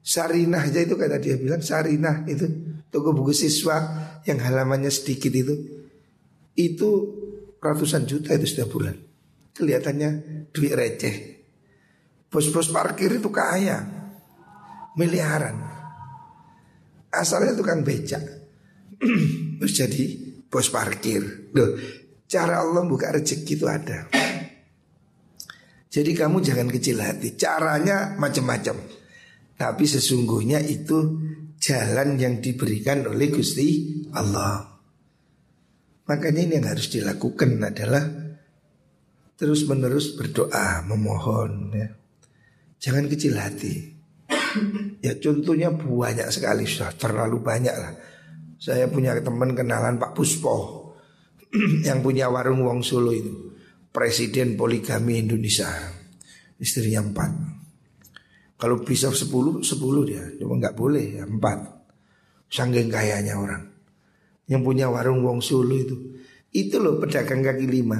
Sarinah 0.03 0.67
aja 0.67 0.83
itu 0.83 0.99
kata 0.99 1.17
dia 1.17 1.39
bilang 1.39 1.63
Sarinah 1.63 2.27
itu 2.27 2.43
toko 2.91 3.15
buku 3.15 3.31
siswa 3.31 3.79
yang 4.27 4.37
halamannya 4.43 4.91
sedikit 4.91 5.31
itu 5.31 5.55
itu 6.59 6.89
ratusan 7.63 8.03
juta 8.03 8.35
itu 8.35 8.45
setiap 8.45 8.69
bulan. 8.69 8.99
Kelihatannya 9.55 10.09
duit 10.51 10.75
receh. 10.75 11.15
Bos-bos 12.27 12.67
parkir 12.75 13.15
itu 13.15 13.31
kaya, 13.31 13.79
miliaran. 14.99 15.55
Asalnya 17.15 17.55
tukang 17.55 17.79
becak, 17.79 18.19
terus 19.63 19.71
jadi 19.71 20.03
bos 20.49 20.67
parkir. 20.69 21.51
Loh, 21.53 21.77
cara 22.25 22.61
Allah 22.61 22.83
buka 22.85 23.13
rezeki 23.13 23.53
itu 23.57 23.65
ada. 23.65 24.09
Jadi 25.95 26.11
kamu 26.11 26.43
jangan 26.43 26.67
kecil 26.67 26.99
hati. 26.99 27.39
Caranya 27.39 28.19
macam-macam. 28.19 28.75
Tapi 29.55 29.83
sesungguhnya 29.87 30.59
itu 30.59 31.15
jalan 31.55 32.19
yang 32.19 32.43
diberikan 32.43 33.07
oleh 33.07 33.31
Gusti 33.31 34.03
Allah. 34.11 34.75
Makanya 36.05 36.41
ini 36.43 36.59
yang 36.59 36.67
harus 36.67 36.91
dilakukan 36.91 37.63
adalah 37.63 38.03
terus 39.39 39.63
menerus 39.65 40.13
berdoa, 40.19 40.83
memohon 40.83 41.71
ya. 41.71 41.87
Jangan 42.77 43.07
kecil 43.07 43.39
hati. 43.39 43.95
Ya 44.99 45.15
contohnya 45.19 45.71
banyak 45.71 46.27
sekali 46.31 46.67
sudah 46.67 46.91
terlalu 46.95 47.39
banyak 47.39 47.75
lah. 47.75 47.93
Saya 48.55 48.87
punya 48.87 49.15
teman 49.19 49.51
kenalan 49.51 49.99
Pak 49.99 50.15
Puspo 50.15 50.89
yang 51.87 51.99
punya 51.99 52.31
warung 52.31 52.63
Wong 52.63 52.81
Solo 52.81 53.11
itu. 53.11 53.55
Presiden 53.91 54.59
poligami 54.59 55.23
Indonesia 55.23 55.71
istrinya 56.59 57.03
empat. 57.03 57.31
Kalau 58.55 58.79
bisa 58.83 59.11
sepuluh 59.11 59.59
sepuluh 59.63 60.07
dia 60.07 60.23
cuma 60.39 60.55
nggak 60.59 60.75
boleh 60.75 61.19
ya 61.19 61.23
empat. 61.27 61.75
Sanggeng 62.47 62.87
kayanya 62.87 63.35
orang. 63.35 63.63
Yang 64.47 64.61
punya 64.63 64.87
warung 64.87 65.25
Wong 65.25 65.43
Sulu 65.43 65.75
itu. 65.75 65.95
Itu 66.55 66.79
loh 66.79 67.01
pedagang 67.01 67.43
kaki 67.43 67.67
lima. 67.67 67.99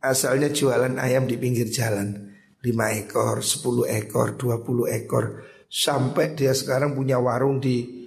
Asalnya 0.00 0.48
jualan 0.48 0.96
ayam 0.96 1.28
di 1.28 1.36
pinggir 1.36 1.68
jalan. 1.68 2.32
Lima 2.62 2.94
ekor 2.94 3.44
sepuluh 3.44 3.84
ekor 3.90 4.40
dua 4.40 4.64
puluh 4.64 4.88
ekor. 4.88 5.44
Sampai 5.68 6.32
dia 6.32 6.56
sekarang 6.56 6.96
punya 6.96 7.20
warung 7.20 7.60
di 7.60 8.01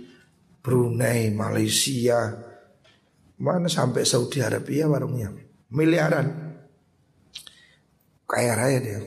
Brunei 0.66 1.30
Malaysia 1.30 2.34
mana 3.38 3.70
sampai 3.70 4.02
Saudi 4.02 4.42
Arabia 4.42 4.90
warungnya 4.90 5.30
miliaran 5.70 6.46
kaya 8.26 8.58
raya 8.58 8.80
dia. 8.82 9.00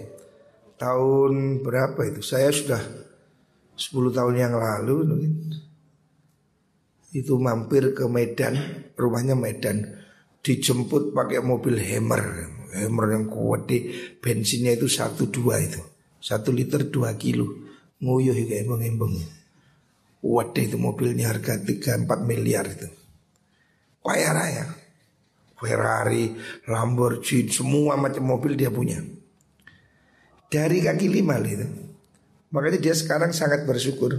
Tahun 0.78 1.60
berapa 1.66 1.98
itu? 2.06 2.22
Saya 2.22 2.54
sudah 2.54 2.78
10 3.74 4.14
tahun 4.14 4.34
yang 4.38 4.54
lalu. 4.54 5.26
Itu 7.10 7.40
mampir 7.42 7.98
ke 7.98 8.06
Medan, 8.06 8.54
rumahnya 8.94 9.34
Medan. 9.34 9.84
Dijemput 10.38 11.10
pakai 11.10 11.42
mobil 11.42 11.76
Hammer. 11.82 12.54
Hammer 12.78 13.06
yang 13.10 13.26
kuat 13.26 13.66
di 13.66 13.90
bensinnya 14.22 14.76
itu 14.76 14.86
satu 14.86 15.26
dua 15.26 15.58
itu. 15.58 15.82
Satu 16.22 16.54
liter 16.54 16.86
dua 16.86 17.18
kilo. 17.18 17.66
Nguyuh 17.98 18.38
kayak 18.46 18.70
embong-embong. 18.70 19.18
Waduh 20.18 20.62
itu 20.62 20.76
mobilnya 20.76 21.30
harga 21.30 21.62
3-4 21.62 22.06
miliar 22.26 22.66
itu. 22.66 22.90
Kaya 24.02 24.30
raya. 24.34 24.66
Ferrari, 25.58 26.38
Lamborghini, 26.70 27.50
semua 27.50 27.98
macam 27.98 28.22
mobil 28.22 28.54
dia 28.54 28.70
punya. 28.70 29.02
Dari 30.48 30.78
kaki 30.80 31.06
lima 31.10 31.34
itu. 31.42 31.66
Makanya 32.54 32.78
dia 32.80 32.94
sekarang 32.94 33.34
sangat 33.34 33.66
bersyukur. 33.66 34.16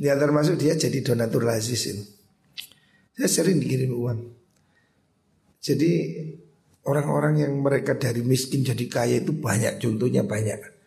Dia 0.00 0.16
termasuk 0.16 0.56
dia 0.56 0.78
jadi 0.78 1.04
donatur 1.04 1.44
lazis 1.44 1.90
ini. 1.90 2.04
Saya 3.18 3.28
sering 3.28 3.60
dikirim 3.60 3.92
uang. 3.92 4.20
Jadi 5.60 5.92
orang-orang 6.88 7.44
yang 7.44 7.52
mereka 7.60 7.92
dari 7.92 8.24
miskin 8.24 8.64
jadi 8.64 8.86
kaya 8.88 9.20
itu 9.20 9.36
banyak, 9.36 9.76
contohnya 9.76 10.24
banyak. 10.24 10.79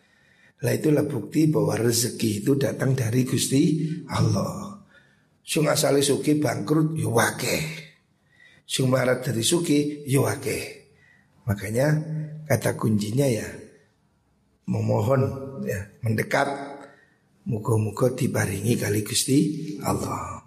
Lah 0.62 0.72
itulah 0.72 1.02
bukti 1.08 1.50
bahwa 1.50 1.74
rezeki 1.74 2.44
itu 2.44 2.54
datang 2.54 2.94
dari 2.94 3.26
Gusti 3.26 3.90
Allah. 4.12 4.78
Sung 5.44 5.68
asale 5.68 6.00
suki 6.00 6.40
bangkrut 6.40 6.96
yo 6.96 7.10
ya 7.12 7.20
wakeh. 7.20 7.64
Sing 8.64 8.88
marat 8.88 9.20
dari 9.20 9.44
suki 9.44 10.08
yuake. 10.08 10.56
Ya 10.56 10.82
Makanya 11.44 11.86
kata 12.48 12.80
kuncinya 12.80 13.28
ya 13.28 13.44
memohon 14.64 15.22
ya 15.68 15.92
mendekat 16.00 16.48
muka-muka 17.44 18.16
dibaringi 18.16 18.80
kali 18.80 19.04
Gusti 19.04 19.38
Allah. 19.84 20.40